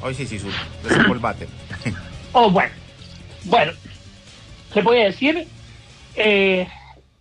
[0.01, 0.47] Hoy sí, sí, su
[0.87, 1.47] desempolvate.
[2.31, 2.71] Oh, bueno.
[3.45, 3.73] Bueno,
[4.81, 5.47] voy a decir,
[6.15, 6.67] eh,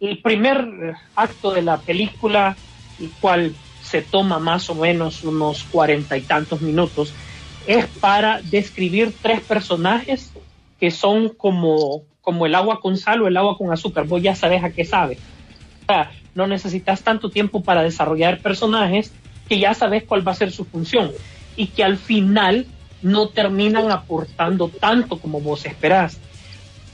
[0.01, 2.57] el primer acto de la película,
[3.01, 7.13] el cual se toma más o menos unos cuarenta y tantos minutos,
[7.67, 10.33] es para describir tres personajes
[10.81, 14.07] que son como, como el agua con sal o el agua con azúcar.
[14.07, 15.19] Vos ya sabes a qué sabe.
[15.83, 19.13] O sea, no necesitas tanto tiempo para desarrollar personajes
[19.49, 21.13] que ya sabes cuál va a ser su función
[21.57, 22.67] y que al final
[23.03, 26.19] no terminan aportando tanto como vos esperás.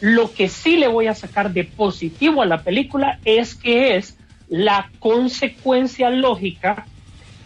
[0.01, 4.17] Lo que sí le voy a sacar de positivo a la película es que es
[4.49, 6.87] la consecuencia lógica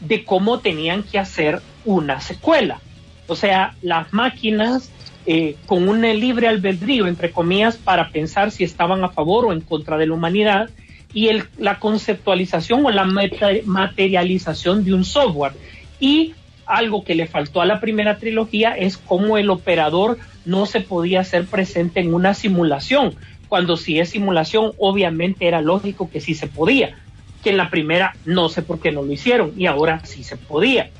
[0.01, 2.81] de cómo tenían que hacer una secuela.
[3.27, 4.91] O sea, las máquinas
[5.27, 9.63] eh, con un libre albedrío, entre comillas, para pensar si estaban a favor o en
[9.63, 10.71] contra de la humanidad,
[11.15, 15.53] y la conceptualización o la materialización de un software.
[16.01, 16.35] Y
[16.67, 21.21] algo que le faltó a la primera trilogía es cómo el operador no se podía
[21.21, 23.15] hacer presente en una simulación,
[23.49, 26.97] cuando si es simulación obviamente era lógico que sí se podía,
[27.43, 30.37] que en la primera no sé por qué no lo hicieron y ahora sí se
[30.37, 30.91] podía.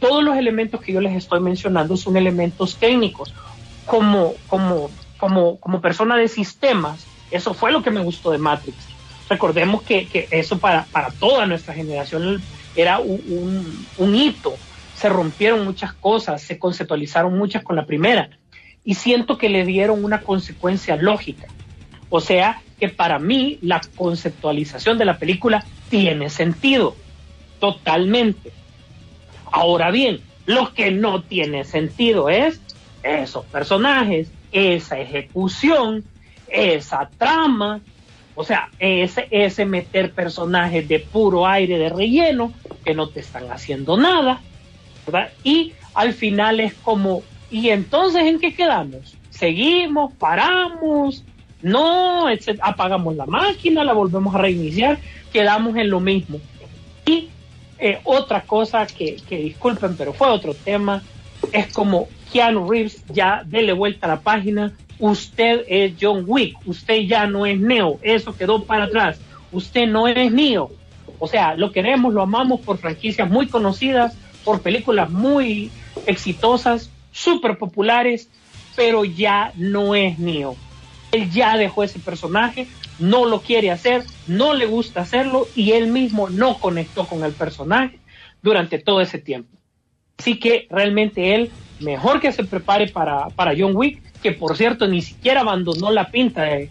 [0.00, 3.34] Todos los elementos que yo les estoy mencionando son elementos técnicos.
[3.84, 8.76] Como, como, como, como persona de sistemas, eso fue lo que me gustó de Matrix.
[9.28, 12.40] Recordemos que, que eso para, para toda nuestra generación
[12.76, 14.54] era un, un, un hito
[14.98, 18.30] se rompieron muchas cosas, se conceptualizaron muchas con la primera
[18.84, 21.46] y siento que le dieron una consecuencia lógica.
[22.10, 26.96] O sea, que para mí la conceptualización de la película tiene sentido,
[27.60, 28.52] totalmente.
[29.52, 32.60] Ahora bien, lo que no tiene sentido es
[33.02, 36.04] esos personajes, esa ejecución,
[36.48, 37.80] esa trama,
[38.34, 42.52] o sea, ese, ese meter personajes de puro aire de relleno
[42.84, 44.40] que no te están haciendo nada.
[45.44, 49.16] Y al final es como, ¿y entonces en qué quedamos?
[49.30, 50.12] ¿Seguimos?
[50.14, 51.24] ¿Paramos?
[51.62, 52.26] No,
[52.60, 54.98] apagamos la máquina, la volvemos a reiniciar,
[55.32, 56.38] quedamos en lo mismo.
[57.04, 57.28] Y
[57.78, 61.02] eh, otra cosa que, que, disculpen, pero fue otro tema,
[61.52, 67.00] es como Keanu Reeves ya dele vuelta a la página, usted es John Wick, usted
[67.02, 69.20] ya no es Neo, eso quedó para atrás,
[69.52, 70.70] usted no es Neo.
[71.18, 74.16] O sea, lo queremos, lo amamos por franquicias muy conocidas,
[74.48, 75.70] por películas muy
[76.06, 78.30] exitosas, súper populares,
[78.74, 80.56] pero ya no es Neo.
[81.12, 82.66] Él ya dejó ese personaje,
[82.98, 87.32] no lo quiere hacer, no le gusta hacerlo y él mismo no conectó con el
[87.32, 87.98] personaje
[88.40, 89.54] durante todo ese tiempo.
[90.18, 94.88] Así que realmente él, mejor que se prepare para, para John Wick, que por cierto
[94.88, 96.70] ni siquiera abandonó la pinta de,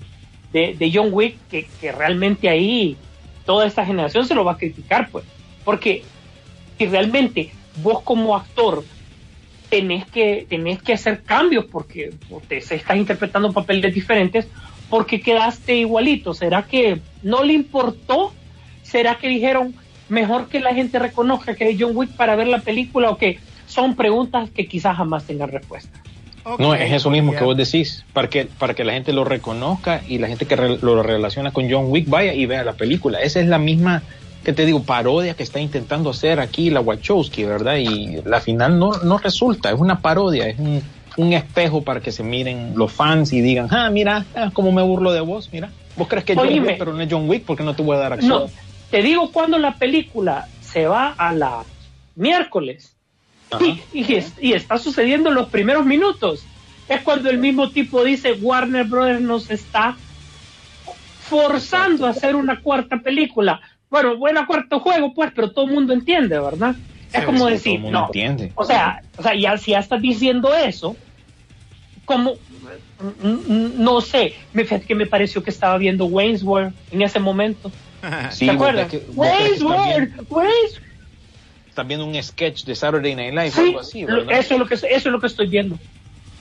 [0.51, 2.97] de, de John Wick, que, que, realmente ahí
[3.45, 5.25] toda esta generación se lo va a criticar, pues,
[5.63, 6.01] porque
[6.79, 8.83] si realmente vos como actor
[9.69, 12.13] tenés que, tenés que hacer cambios porque,
[12.47, 14.47] te estás interpretando papeles diferentes
[14.89, 16.33] porque quedaste igualito.
[16.33, 18.31] ¿Será que no le importó?
[18.83, 19.75] ¿Será que dijeron
[20.09, 23.39] mejor que la gente reconozca que es John Wick para ver la película o que
[23.65, 26.01] son preguntas que quizás jamás tengan respuesta?
[26.45, 29.25] Okay, no, es eso mismo que vos decís, para que, para que la gente lo
[29.25, 32.73] reconozca y la gente que re, lo relaciona con John Wick vaya y vea la
[32.73, 33.19] película.
[33.19, 34.01] Esa es la misma
[34.47, 37.75] que te digo, parodia que está intentando hacer aquí la Wachowski, ¿verdad?
[37.75, 40.81] Y la final no, no resulta, es una parodia, es un,
[41.17, 44.81] un espejo para que se miren los fans y digan, ah, mira, ah, cómo me
[44.81, 45.69] burlo de vos, mira.
[45.97, 47.97] Vos crees que es John Wick, pero no es John Wick porque no te voy
[47.97, 48.43] a dar acción.
[48.43, 48.49] No,
[48.89, 51.65] te digo cuando la película se va a la
[52.15, 52.95] miércoles
[53.59, 56.45] y, y, y, está sucediendo en los primeros minutos.
[56.87, 59.97] Es cuando el mismo tipo dice, Warner Brothers nos está
[61.27, 63.59] forzando a hacer una cuarta película
[63.89, 66.75] bueno, buena cuarto juego, pues, pero todo el mundo entiende, ¿verdad?
[67.13, 68.07] es como decir, no.
[68.07, 68.51] Entiende.
[68.55, 70.95] O sea, o sea, ya si ya estás diciendo eso,
[72.05, 72.33] como
[73.21, 77.71] no sé, me que me pareció que estaba viendo Wayne's World en ese momento.
[78.39, 78.91] ¿Te acuerdas?
[79.15, 80.81] Wayne's World, Wayne's
[81.85, 84.39] viendo un sketch de Saturday Night Live o algo así, ¿verdad?
[84.39, 85.77] Eso es lo que eso es lo que estoy viendo.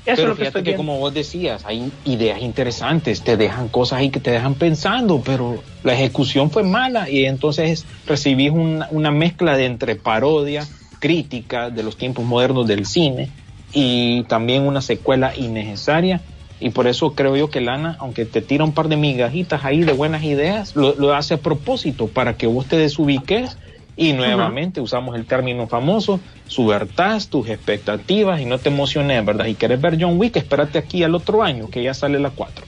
[0.06, 3.68] Eso pero es lo fíjate que, que como vos decías, hay ideas interesantes, te dejan
[3.68, 8.86] cosas ahí que te dejan pensando, pero la ejecución fue mala y entonces recibís una,
[8.92, 10.64] una mezcla de entre parodia,
[11.00, 13.30] crítica de los tiempos modernos del cine
[13.72, 16.20] y también una secuela innecesaria.
[16.60, 19.82] Y por eso creo yo que Lana, aunque te tira un par de migajitas ahí
[19.82, 23.58] de buenas ideas, lo, lo hace a propósito para que vos te desubiques
[23.96, 29.46] y nuevamente usamos el término famoso, subvertás tus expectativas y no te emociones, ¿verdad?
[29.46, 32.64] Y quieres ver John Wick, espérate aquí al otro año, que ya sale la 4.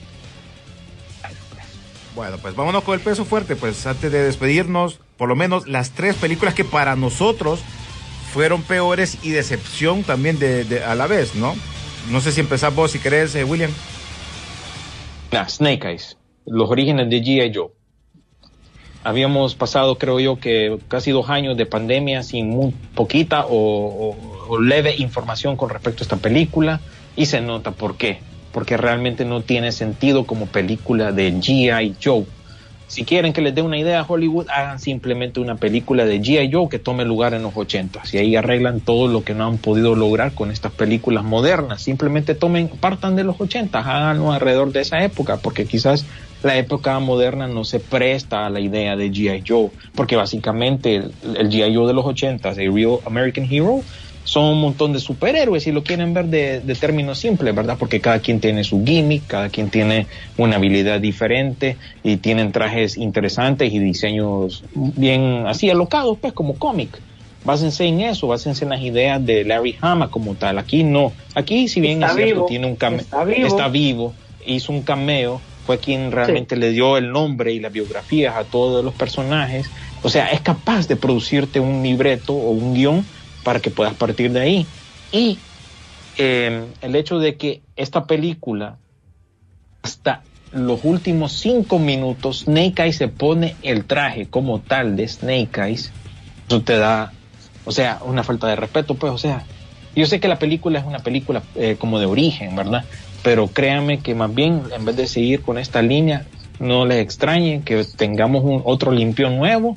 [2.15, 5.91] Bueno, pues vámonos con el peso fuerte, pues antes de despedirnos, por lo menos las
[5.91, 7.61] tres películas que para nosotros
[8.33, 11.55] fueron peores y decepción también de, de a la vez, ¿no?
[12.11, 13.71] No sé si empezás vos, si querés, eh, William.
[15.31, 17.51] Nah, Snake Eyes, los orígenes de G.I.
[17.53, 17.78] Joe.
[19.03, 24.15] Habíamos pasado, creo yo, que casi dos años de pandemia sin muy poquita o,
[24.49, 26.79] o- leve información con respecto a esta película
[27.15, 28.19] y se nota por qué.
[28.51, 31.95] Porque realmente no tiene sentido como película de G.I.
[32.03, 32.25] Joe.
[32.89, 36.51] Si quieren que les dé una idea a Hollywood, hagan simplemente una película de G.I.
[36.51, 39.59] Joe que tome lugar en los 80 y ahí arreglan todo lo que no han
[39.59, 41.83] podido lograr con estas películas modernas.
[41.83, 46.07] Simplemente tomen, partan de los 80, háganlo alrededor de esa época, porque quizás
[46.41, 49.43] la época moderna no se presta a la idea de G.I.
[49.47, 51.75] Joe, porque básicamente el, el G.I.
[51.75, 53.83] Joe de los 80, el Real American Hero,
[54.23, 57.77] son un montón de superhéroes, si lo quieren ver de, de términos simples, ¿verdad?
[57.79, 60.07] Porque cada quien tiene su gimmick, cada quien tiene
[60.37, 66.99] una habilidad diferente y tienen trajes interesantes y diseños bien así alocados, pues como cómic.
[67.45, 70.59] Básense en eso, básense en las ideas de Larry Hama como tal.
[70.59, 71.13] Aquí no.
[71.35, 73.47] Aquí, si bien Está es cierto, vivo, tiene un cameo, está vivo.
[73.47, 74.13] está vivo,
[74.45, 78.83] hizo un cameo, fue quien realmente le dio el nombre y las biografías a todos
[78.83, 79.69] los personajes.
[80.03, 83.05] O sea, es capaz de producirte un libreto o un guion
[83.49, 84.67] para que puedas partir de ahí.
[85.11, 85.39] Y
[86.19, 88.77] eh, el hecho de que esta película,
[89.81, 90.21] hasta
[90.51, 95.91] los últimos cinco minutos, Snake Eyes se pone el traje como tal de Snake Eyes,
[96.47, 97.11] eso te da,
[97.65, 99.43] o sea, una falta de respeto, pues, o sea,
[99.95, 102.85] yo sé que la película es una película eh, como de origen, ¿verdad?
[103.23, 106.27] Pero créanme que más bien, en vez de seguir con esta línea,
[106.59, 109.75] no les extrañe que tengamos un otro limpio nuevo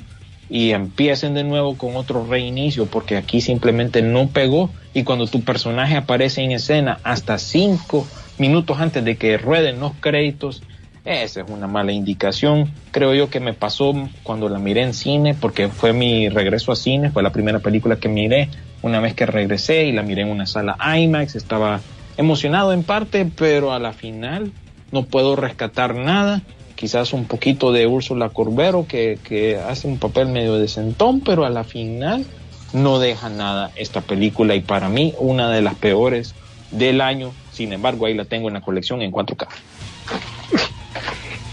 [0.49, 5.41] y empiecen de nuevo con otro reinicio, porque aquí simplemente no pegó y cuando tu
[5.41, 10.63] personaje aparece en escena hasta cinco minutos antes de que rueden los créditos,
[11.05, 12.71] esa es una mala indicación.
[12.91, 16.75] Creo yo que me pasó cuando la miré en cine, porque fue mi regreso a
[16.75, 18.49] cine, fue la primera película que miré
[18.81, 21.81] una vez que regresé y la miré en una sala IMAX, estaba
[22.17, 24.51] emocionado en parte, pero a la final
[24.91, 26.41] no puedo rescatar nada.
[26.75, 31.49] Quizás un poquito de Úrsula Corbero que, que hace un papel medio decentón, pero a
[31.49, 32.25] la final
[32.73, 36.35] no deja nada esta película y para mí una de las peores
[36.71, 37.31] del año.
[37.51, 39.47] Sin embargo, ahí la tengo en la colección en 4K.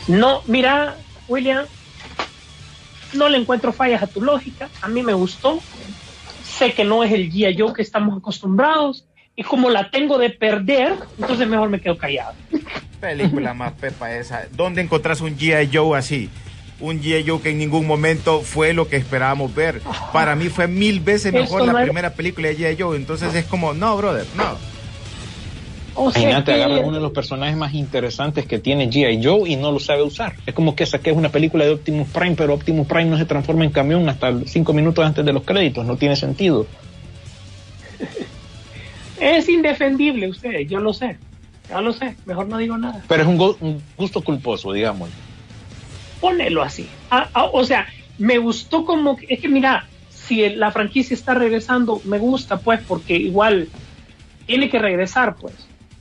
[0.09, 0.97] No, mira,
[1.29, 1.67] William,
[3.13, 4.69] no le encuentro fallas a tu lógica.
[4.81, 5.61] A mí me gustó.
[6.43, 7.57] Sé que no es el G.I.
[7.57, 9.05] Joe que estamos acostumbrados.
[9.41, 12.35] Y como la tengo de perder, entonces mejor me quedo callado.
[13.01, 14.43] Película más pepa esa.
[14.55, 15.71] ¿Dónde encontrás un G.I.
[15.75, 16.29] Joe así?
[16.79, 17.25] Un G.I.
[17.27, 19.81] Joe que en ningún momento fue lo que esperábamos ver.
[20.13, 22.77] Para mí fue mil veces mejor Eso la no es- primera película de G.I.
[22.83, 22.95] Joe.
[22.99, 24.59] Entonces es como, no, brother, no.
[25.95, 29.25] O sea Imagínate, que- agarras uno de los personajes más interesantes que tiene G.I.
[29.25, 30.35] Joe y no lo sabe usar.
[30.45, 33.65] Es como que saques una película de Optimus Prime, pero Optimus Prime no se transforma
[33.65, 35.87] en camión hasta cinco minutos antes de los créditos.
[35.87, 36.67] No tiene sentido.
[39.21, 41.19] Es indefendible usted, yo lo sé.
[41.69, 43.05] Ya lo sé, mejor no digo nada.
[43.09, 45.11] Pero es un, un gusto culposo, digamos.
[46.21, 46.89] Ponelo así.
[47.11, 47.87] Ah, ah, o sea,
[48.19, 49.17] me gustó como.
[49.17, 53.69] que- Es que mira, si el- la franquicia está regresando, me gusta, pues, porque igual
[54.47, 55.55] tiene que regresar, pues.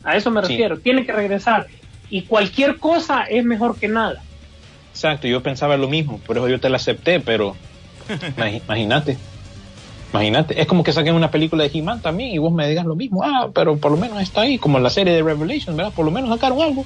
[0.03, 0.49] A eso me Sí.
[0.53, 1.67] refiero, tiene que regresar.
[2.09, 4.23] Y cualquier cosa es mejor que nada.
[4.91, 7.55] Exacto, yo pensaba lo mismo, por eso yo te la acepté, pero
[8.67, 9.17] imagínate.
[10.11, 12.95] Imagínate, es como que saquen una película de He-Man también y vos me digas lo
[12.95, 13.23] mismo.
[13.23, 15.93] Ah, pero por lo menos está ahí, como la serie de Revelation, ¿verdad?
[15.93, 16.85] Por lo menos sacaron algo.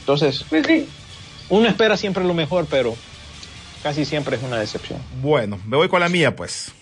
[0.00, 0.86] Entonces, Pues sí.
[1.48, 2.94] uno espera siempre lo mejor, pero
[3.82, 5.00] casi siempre es una decepción.
[5.20, 6.72] Bueno, me voy con la mía, pues.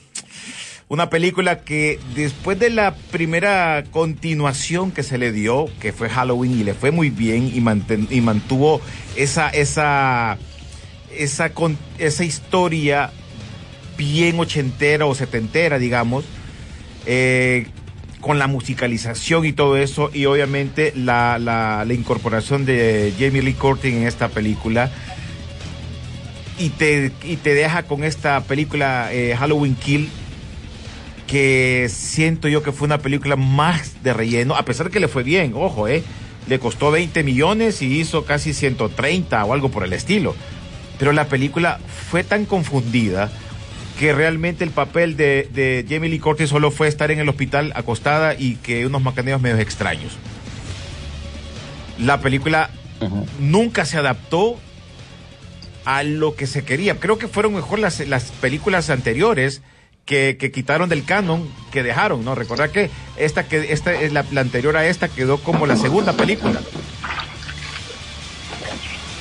[0.89, 6.61] Una película que después de la primera continuación que se le dio, que fue Halloween,
[6.61, 8.83] y le fue muy bien y, manten- y mantuvo
[9.17, 10.37] esa, esa,
[11.17, 13.11] esa, con- esa historia
[13.97, 16.25] bien ochentera o setentera, digamos,
[17.07, 17.67] eh,
[18.21, 23.93] con la musicalización y todo eso, y obviamente la, la, incorporación de Jamie Lee Curtis
[23.93, 24.91] en esta película
[26.59, 30.09] y te, y te deja con esta película eh, Halloween Kill
[31.27, 35.23] que siento yo que fue una película más de relleno, a pesar que le fue
[35.23, 36.05] bien, ojo, eh,
[36.47, 40.35] le costó 20 millones y hizo casi 130 o algo por el estilo.
[40.99, 43.33] Pero la película fue tan confundida
[44.03, 47.73] que realmente el papel de, de Jamie Lee Curtis solo fue estar en el hospital
[47.77, 50.15] acostada y que unos macaneos medios extraños.
[52.01, 52.71] La película
[53.39, 54.59] nunca se adaptó
[55.85, 56.99] a lo que se quería.
[56.99, 59.63] Creo que fueron mejor las, las películas anteriores
[60.05, 62.35] que, que quitaron del canon, que dejaron, ¿no?
[62.35, 66.15] Recordar que esta, que esta es la, la anterior a esta quedó como la segunda
[66.15, 66.61] película.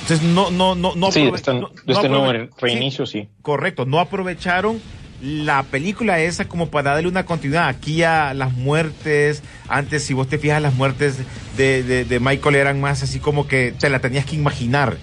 [0.02, 3.28] Entonces no, no, no, no, sí, este, no- de no este nuevo aprove- reinicio, sí.
[3.42, 4.80] Correcto, no aprovecharon
[5.22, 7.68] la película esa como para darle una continuidad.
[7.68, 11.18] Aquí a las muertes, antes si vos te fijas las muertes
[11.56, 14.96] de, de, de Michael eran más así como que te la tenías que imaginar.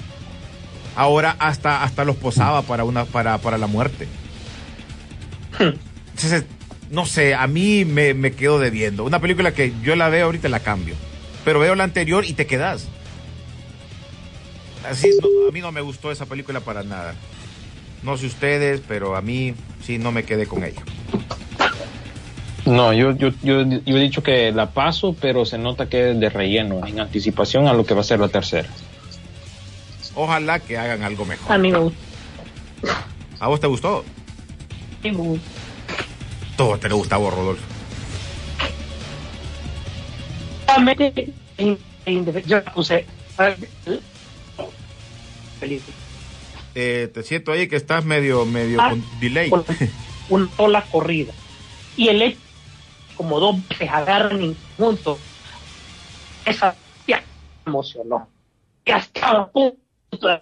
[0.97, 4.07] Ahora hasta, hasta los posaba para, una, para, para la muerte.
[5.59, 6.43] Entonces,
[6.91, 9.05] no sé, a mí me, me quedo debiendo.
[9.05, 10.95] Una película que yo la veo ahorita la cambio.
[11.45, 12.89] Pero veo la anterior y te quedas.
[14.87, 17.15] Así, no, a mí no me gustó esa película para nada.
[18.03, 19.53] No sé ustedes, pero a mí
[19.83, 20.81] sí no me quedé con ella.
[22.65, 26.19] No, yo, yo, yo, yo he dicho que la paso, pero se nota que es
[26.19, 28.69] de relleno, en anticipación a lo que va a ser la tercera.
[30.15, 31.51] Ojalá que hagan algo mejor.
[31.51, 31.99] A mí me gusta.
[33.39, 34.03] ¿A vos te gustó?
[35.03, 35.47] me gusta.
[36.57, 37.63] Todo te le gusta a vos, Rodolfo.
[42.45, 43.05] Yo la puse
[45.59, 45.95] película.
[46.75, 49.49] Eh, te siento ahí que estás medio, medio Ah, con delay.
[49.49, 49.65] con
[50.29, 51.33] una sola corrida.
[51.97, 52.37] Y el hecho,
[53.17, 55.17] como dos veces agarran conjunto,
[56.45, 56.75] esa
[57.07, 57.23] ya
[57.65, 58.29] emocionó.
[58.85, 59.77] Ya estaba a punto
[60.27, 60.39] de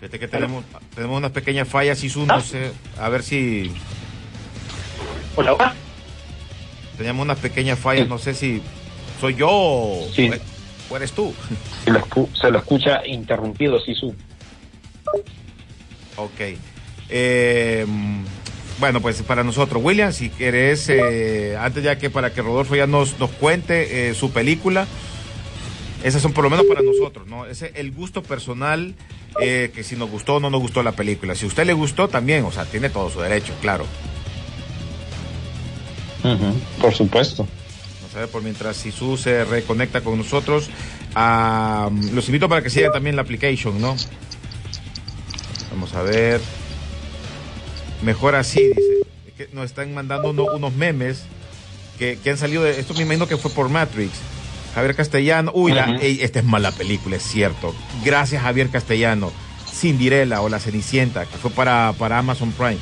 [0.00, 0.64] Fíjate que tenemos,
[0.94, 3.72] tenemos unas pequeñas fallas, y no sé, a ver si
[5.36, 5.74] Hola.
[6.96, 8.60] teníamos unas pequeñas fallas, no sé si
[9.20, 10.28] soy yo Sí.
[10.28, 10.32] o
[10.96, 11.32] eres tú.
[11.84, 14.14] Se lo, escu- se lo escucha interrumpido, Sisu.
[16.16, 16.40] Ok.
[17.08, 17.86] Eh,
[18.80, 22.86] bueno, pues para nosotros, William, si querés, eh, antes ya que para que Rodolfo ya
[22.86, 24.86] nos, nos cuente eh, su película,
[26.02, 27.46] esas son por lo menos para nosotros, ¿no?
[27.46, 28.94] Ese el gusto personal,
[29.40, 31.34] eh, que si nos gustó o no nos gustó la película.
[31.34, 33.86] Si a usted le gustó también, o sea, tiene todo su derecho, claro.
[36.80, 37.46] Por supuesto.
[38.14, 40.68] A ver, por mientras Sisu se reconecta con nosotros,
[41.14, 43.96] ah, los invito para que sigan también la application, ¿no?
[45.70, 46.40] Vamos a ver.
[48.02, 48.80] Mejor así, dice.
[49.26, 51.22] Es que nos están mandando uno- unos memes
[51.98, 52.78] que, que han salido de.
[52.78, 54.12] Esto me imagino que fue por Matrix.
[54.74, 55.50] Javier Castellano.
[55.54, 57.74] Uy, la- ey, esta es mala película, es cierto.
[58.04, 59.32] Gracias, Javier Castellano.
[59.72, 62.78] Cinderella o La Cenicienta, que fue para, para Amazon Prime.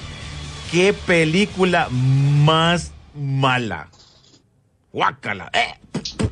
[0.73, 3.89] Qué película más mala.
[4.93, 5.51] Guácala.
[5.53, 5.75] Eh,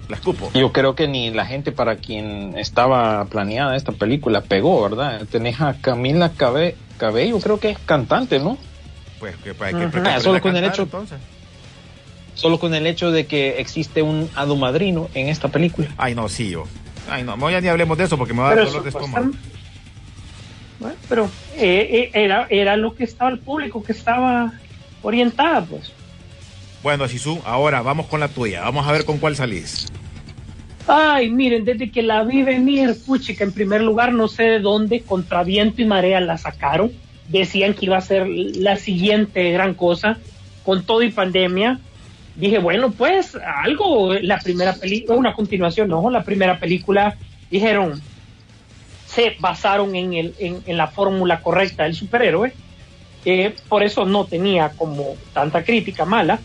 [0.09, 0.51] la escupo.
[0.55, 5.23] Yo creo que ni la gente para quien estaba planeada esta película pegó, ¿verdad?
[5.31, 8.59] Tenés a Camila Cabe Cabello, creo que es cantante, ¿no?
[9.21, 11.19] Pues que, hay que Ah, solo con el hecho- entonces.
[12.35, 15.89] Solo con el hecho de que existe un hado madrino en esta película.
[15.97, 16.65] Ay, no, sí, yo.
[17.11, 18.83] Ay, no, no, ya ni hablemos de eso porque me va a dar Pero dolor
[18.85, 19.31] de estómago.
[20.79, 21.25] Bueno, pero
[21.57, 24.53] eh, eh, era, era lo que estaba el público que estaba
[25.03, 25.93] orientada, pues.
[26.83, 28.63] Bueno, Sisu, ahora vamos con la tuya.
[28.63, 29.87] Vamos a ver con cuál salís.
[30.87, 35.03] Ay, miren, desde que la vi venir, puchica, en primer lugar, no sé de dónde,
[35.03, 36.93] contra viento y marea la sacaron.
[37.29, 40.19] Decían que iba a ser la siguiente gran cosa,
[40.65, 41.79] con todo y pandemia.
[42.37, 47.17] Dije, bueno, pues algo, la primera película, una continuación, no, la primera película,
[47.51, 48.01] dijeron,
[49.07, 52.53] se basaron en, el, en, en la fórmula correcta del superhéroe.
[53.25, 56.39] Eh, por eso no tenía como tanta crítica mala.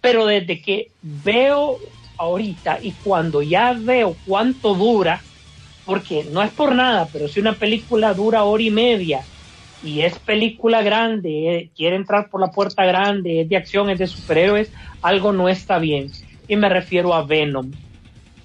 [0.00, 1.78] Pero desde que veo
[2.18, 5.22] ahorita y cuando ya veo cuánto dura,
[5.84, 9.20] porque no es por nada, pero si una película dura hora y media
[9.82, 13.98] y es película grande, eh, quiere entrar por la puerta grande, es de acción, es
[13.98, 14.70] de superhéroes,
[15.02, 16.10] algo no está bien.
[16.46, 17.70] Y me refiero a Venom.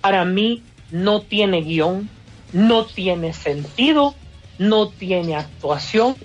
[0.01, 2.09] Para mí no tiene guion,
[2.53, 4.15] no tiene sentido,
[4.57, 6.15] no tiene actuación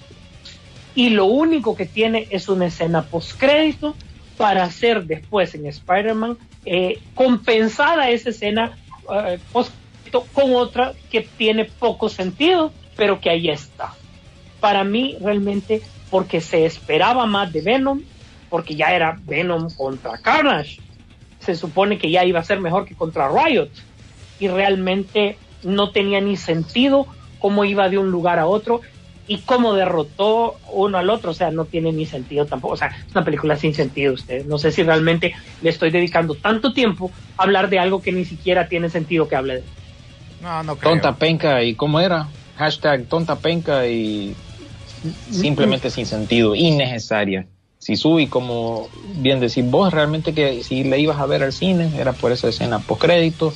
[0.94, 3.94] y lo único que tiene es una escena postcrédito
[4.41, 8.75] para hacer después en Spider-Man eh, compensada esa escena
[9.15, 13.93] eh, con otra que tiene poco sentido, pero que ahí está.
[14.59, 18.01] Para mí realmente porque se esperaba más de Venom,
[18.49, 20.81] porque ya era Venom contra Carnage.
[21.41, 23.69] Se supone que ya iba a ser mejor que contra Riot
[24.39, 27.07] y realmente no tenía ni sentido
[27.41, 28.81] cómo iba de un lugar a otro
[29.31, 32.89] y cómo derrotó uno al otro, o sea, no tiene ni sentido tampoco, o sea,
[32.89, 37.12] es una película sin sentido usted, no sé si realmente le estoy dedicando tanto tiempo
[37.36, 39.65] a hablar de algo que ni siquiera tiene sentido que hable de.
[40.40, 40.94] No, no creo.
[40.94, 42.28] Tonta penca y ¿cómo era?
[42.57, 44.36] Hashtag tonta penca y
[45.31, 47.47] simplemente sin sentido, innecesaria.
[47.78, 51.93] Si subí, como bien decís vos, realmente que si le ibas a ver al cine
[51.94, 53.55] era por esa escena post crédito,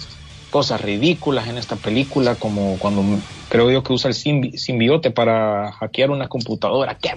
[0.55, 3.03] cosas ridículas en esta película, como cuando
[3.49, 6.97] creo yo que usa el simbi- simbiote para hackear una computadora.
[7.03, 7.11] ¿Qué,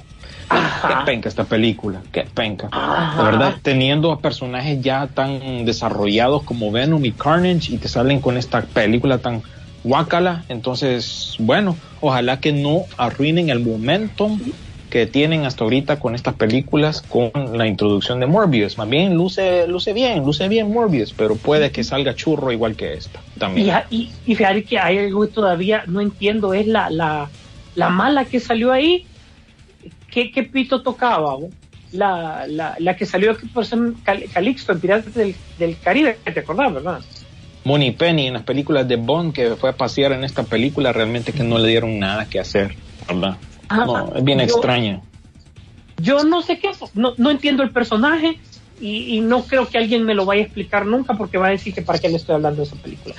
[0.88, 2.69] qué penca esta película, qué penca.
[2.72, 3.15] Ajá.
[3.19, 8.22] De verdad, teniendo a personajes ya tan desarrollados como Venom y Carnage y te salen
[8.22, 9.43] con esta película tan
[9.84, 14.39] guácala, entonces, bueno, ojalá que no arruinen el momentum
[14.89, 18.77] que tienen hasta ahorita con estas películas con la introducción de Morbius.
[18.80, 22.93] Más bien luce, luce bien, luce bien Morbius, pero puede que salga churro igual que
[22.95, 23.26] esta.
[23.38, 23.73] También.
[23.89, 27.30] Y, y, y fíjate que hay algo que todavía no entiendo, es la, la,
[27.76, 29.05] la mala que salió ahí.
[30.11, 31.35] ¿Qué, qué pito tocaba?
[31.35, 31.49] bo?
[31.91, 36.18] La, la, la que salió aquí por ser Cal- Calixto en Piratas del, del Caribe,
[36.23, 36.99] ¿te acordás, verdad?
[37.64, 41.31] Money Penny en las películas de Bond que fue a pasear en esta película realmente
[41.34, 42.76] que no le dieron nada que hacer,
[43.07, 43.38] ¿verdad?
[43.69, 45.01] Ah, No, es bien yo- extraña.
[45.99, 48.39] Yo no sé qué es, no, no entiendo el personaje
[48.79, 51.51] y, y no creo que alguien me lo vaya a explicar nunca porque va a
[51.51, 53.15] decir que para qué le estoy hablando de esa película.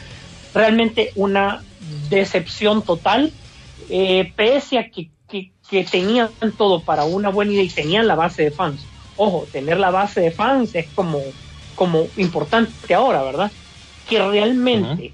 [0.55, 1.63] Realmente una
[2.09, 3.33] decepción total,
[3.91, 8.15] eh, pese a que, que, que tenían todo para una buena idea y tenían la
[8.15, 8.81] base de fans.
[9.17, 11.21] Ojo, tener la base de fans es como,
[11.75, 13.51] como importante ahora, ¿verdad?
[14.09, 15.13] Que realmente,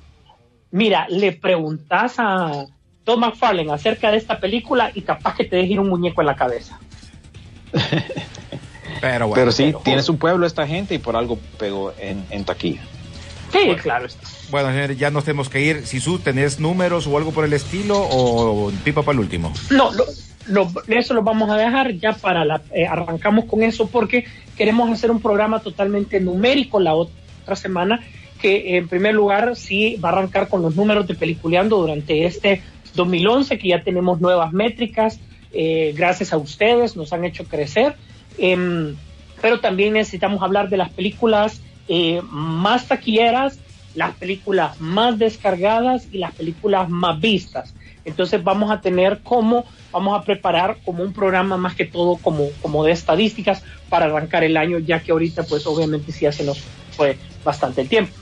[0.70, 2.66] mira, le preguntas a
[3.04, 6.26] Tom McFarlane acerca de esta película y capaz que te deje ir un muñeco en
[6.26, 6.78] la cabeza.
[9.00, 9.40] Pero bueno.
[9.40, 12.82] Pero sí, pero- tiene su pueblo esta gente y por algo pegó en, en taquilla.
[13.52, 14.26] Sí, claro está.
[14.50, 15.86] Bueno, señores, ya nos tenemos que ir.
[15.86, 19.52] Sisu, ¿tenés números o algo por el estilo o pipa para el último?
[19.70, 20.04] No, lo-
[20.48, 22.60] lo- eso lo vamos a dejar ya para la.
[22.74, 24.24] eh, arrancamos con eso porque
[24.56, 28.00] queremos hacer un programa totalmente numérico la otra semana.
[28.42, 32.60] Que en primer lugar sí va a arrancar con los números de Peliculeando durante este
[32.94, 35.18] 2011, que ya tenemos nuevas métricas.
[35.56, 37.94] eh, gracias a ustedes, nos han hecho crecer.
[38.38, 38.96] Em,
[39.40, 43.58] pero también necesitamos hablar de las películas eh, más taquilleras,
[43.94, 47.74] las películas más descargadas y las películas más vistas.
[48.04, 52.48] Entonces vamos a tener como, vamos a preparar como un programa más que todo como,
[52.60, 56.44] como de estadísticas para arrancar el año, ya que ahorita pues obviamente sí ya se
[56.44, 56.60] nos
[56.96, 58.12] fue bastante el tiempo.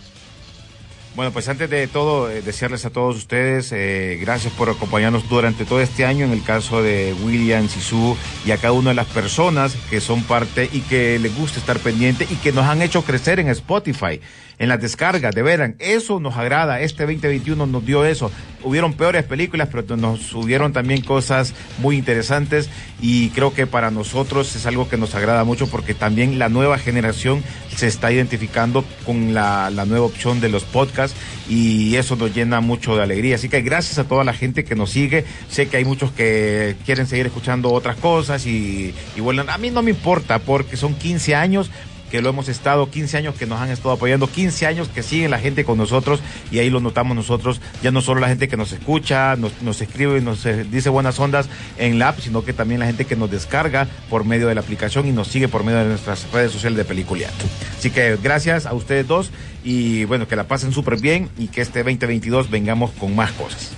[1.14, 5.66] Bueno, pues antes de todo, eh, desearles a todos ustedes eh, gracias por acompañarnos durante
[5.66, 8.16] todo este año, en el caso de William, Sisu
[8.46, 11.78] y a cada una de las personas que son parte y que les gusta estar
[11.80, 14.22] pendiente y que nos han hecho crecer en Spotify,
[14.58, 18.30] en las descargas, de veran, eso nos agrada, este 2021 nos dio eso.
[18.64, 22.70] Hubieron peores películas, pero nos hubieron también cosas muy interesantes
[23.00, 26.78] y creo que para nosotros es algo que nos agrada mucho porque también la nueva
[26.78, 27.42] generación
[27.74, 31.18] se está identificando con la, nueva opción de los podcasts
[31.48, 33.34] y eso nos llena mucho de alegría.
[33.34, 35.24] Así que gracias a toda la gente que nos sigue.
[35.48, 39.70] Sé que hay muchos que quieren seguir escuchando otras cosas y, y bueno, a mí
[39.70, 41.70] no me importa porque son 15 años
[42.12, 45.30] que lo hemos estado, 15 años que nos han estado apoyando, 15 años que siguen
[45.30, 46.20] la gente con nosotros
[46.50, 49.80] y ahí lo notamos nosotros, ya no solo la gente que nos escucha, nos, nos
[49.80, 51.48] escribe y nos eh, dice buenas ondas
[51.78, 54.60] en la app, sino que también la gente que nos descarga por medio de la
[54.60, 57.46] aplicación y nos sigue por medio de nuestras redes sociales de Peliculiato.
[57.78, 59.30] Así que gracias a ustedes dos
[59.64, 63.74] y bueno, que la pasen súper bien y que este 2022 vengamos con más cosas.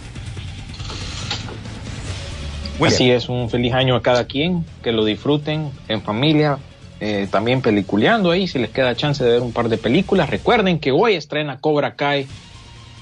[2.85, 6.59] Así es, un feliz año a cada quien, que lo disfruten en familia,
[7.00, 10.30] eh, también peliculeando ahí, si les queda chance de ver un par de películas.
[10.30, 12.26] Recuerden que hoy estrena Cobra Kai,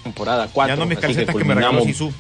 [0.03, 0.75] temporada 4.
[0.75, 2.13] Ya no mis así calcetas que, me regaló Sisu.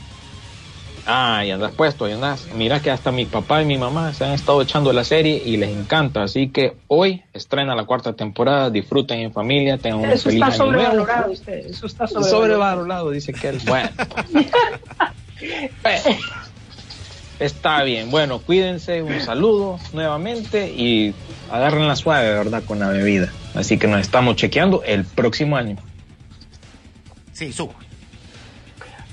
[1.04, 2.46] Ah, y andas puesto, y andas.
[2.54, 5.56] Mira que hasta mi papá y mi mamá se han estado echando la serie y
[5.56, 6.22] les encanta.
[6.22, 10.54] Así que hoy estrena la cuarta temporada, disfruten en familia, tengan un Eso feliz está
[10.54, 10.90] año nuevo.
[10.90, 11.66] sobrevalorado, usted.
[11.66, 12.42] Eso está sobrevalorado.
[12.42, 13.60] Sobrevalorado, dice que él.
[13.66, 13.90] Bueno.
[17.42, 18.10] Está bien.
[18.10, 19.02] Bueno, cuídense.
[19.02, 21.12] Un saludo nuevamente y
[21.50, 22.62] agarren la suave, ¿verdad?
[22.64, 23.32] Con la bebida.
[23.54, 25.76] Así que nos estamos chequeando el próximo año.
[27.32, 27.74] Sí, subo.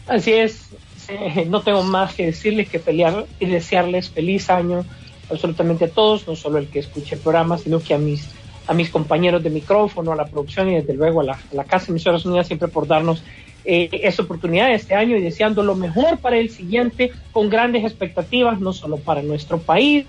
[0.05, 0.69] Así es,
[1.07, 4.85] eh, no tengo más que decirles que pelear y desearles feliz año
[5.31, 8.27] absolutamente a todos, no solo el que escuche el programa, sino que a mis,
[8.67, 11.63] a mis compañeros de micrófono, a la producción y desde luego a la, a la
[11.63, 13.23] Casa de Emisoras Unidas siempre por darnos
[13.65, 18.59] eh, esa oportunidad este año y deseando lo mejor para el siguiente con grandes expectativas,
[18.59, 20.05] no solo para nuestro país,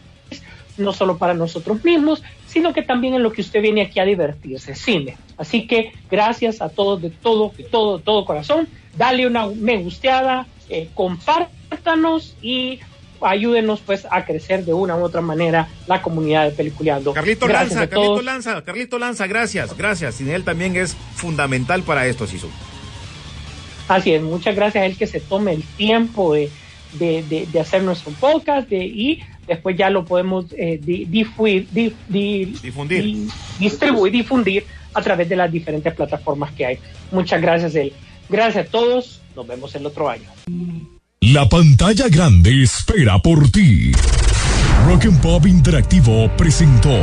[0.77, 4.05] no solo para nosotros mismos, sino que también en lo que usted viene aquí a
[4.05, 5.17] divertirse, cine.
[5.37, 8.69] Así que gracias a todos de todo, de todo, de todo corazón.
[8.97, 12.81] Dale una me gusteada, eh, compártanos y
[13.21, 17.13] ayúdenos pues a crecer de una u otra manera la comunidad de Peliculeando.
[17.13, 17.89] Carlito Gracias Lanza.
[17.89, 20.15] Carlito Lanza, Carlito Lanza, gracias, gracias.
[20.17, 22.49] Sin él también es fundamental para esto, Sisu.
[23.91, 26.49] Así es, muchas gracias a él que se tome el tiempo de,
[26.99, 31.67] de, de- de hacer nuestro podcast de, y después ya lo podemos eh, di- difuir-
[31.71, 33.03] di- di- Difundir.
[33.05, 34.65] di- distribuir, difundir
[34.95, 36.79] a través de las diferentes plataformas que hay.
[37.11, 37.93] Muchas gracias, él.
[38.29, 39.21] Gracias a todos.
[39.35, 40.29] Nos vemos el otro año.
[41.21, 43.93] La pantalla grande espera por ti.
[44.87, 46.97] Rock and Pop Interactivo presentó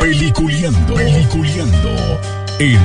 [0.00, 1.90] Peliculeando, Peliculeando
[2.58, 2.80] en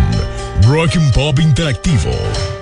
[0.63, 2.58] Rock and Pop Interactivo.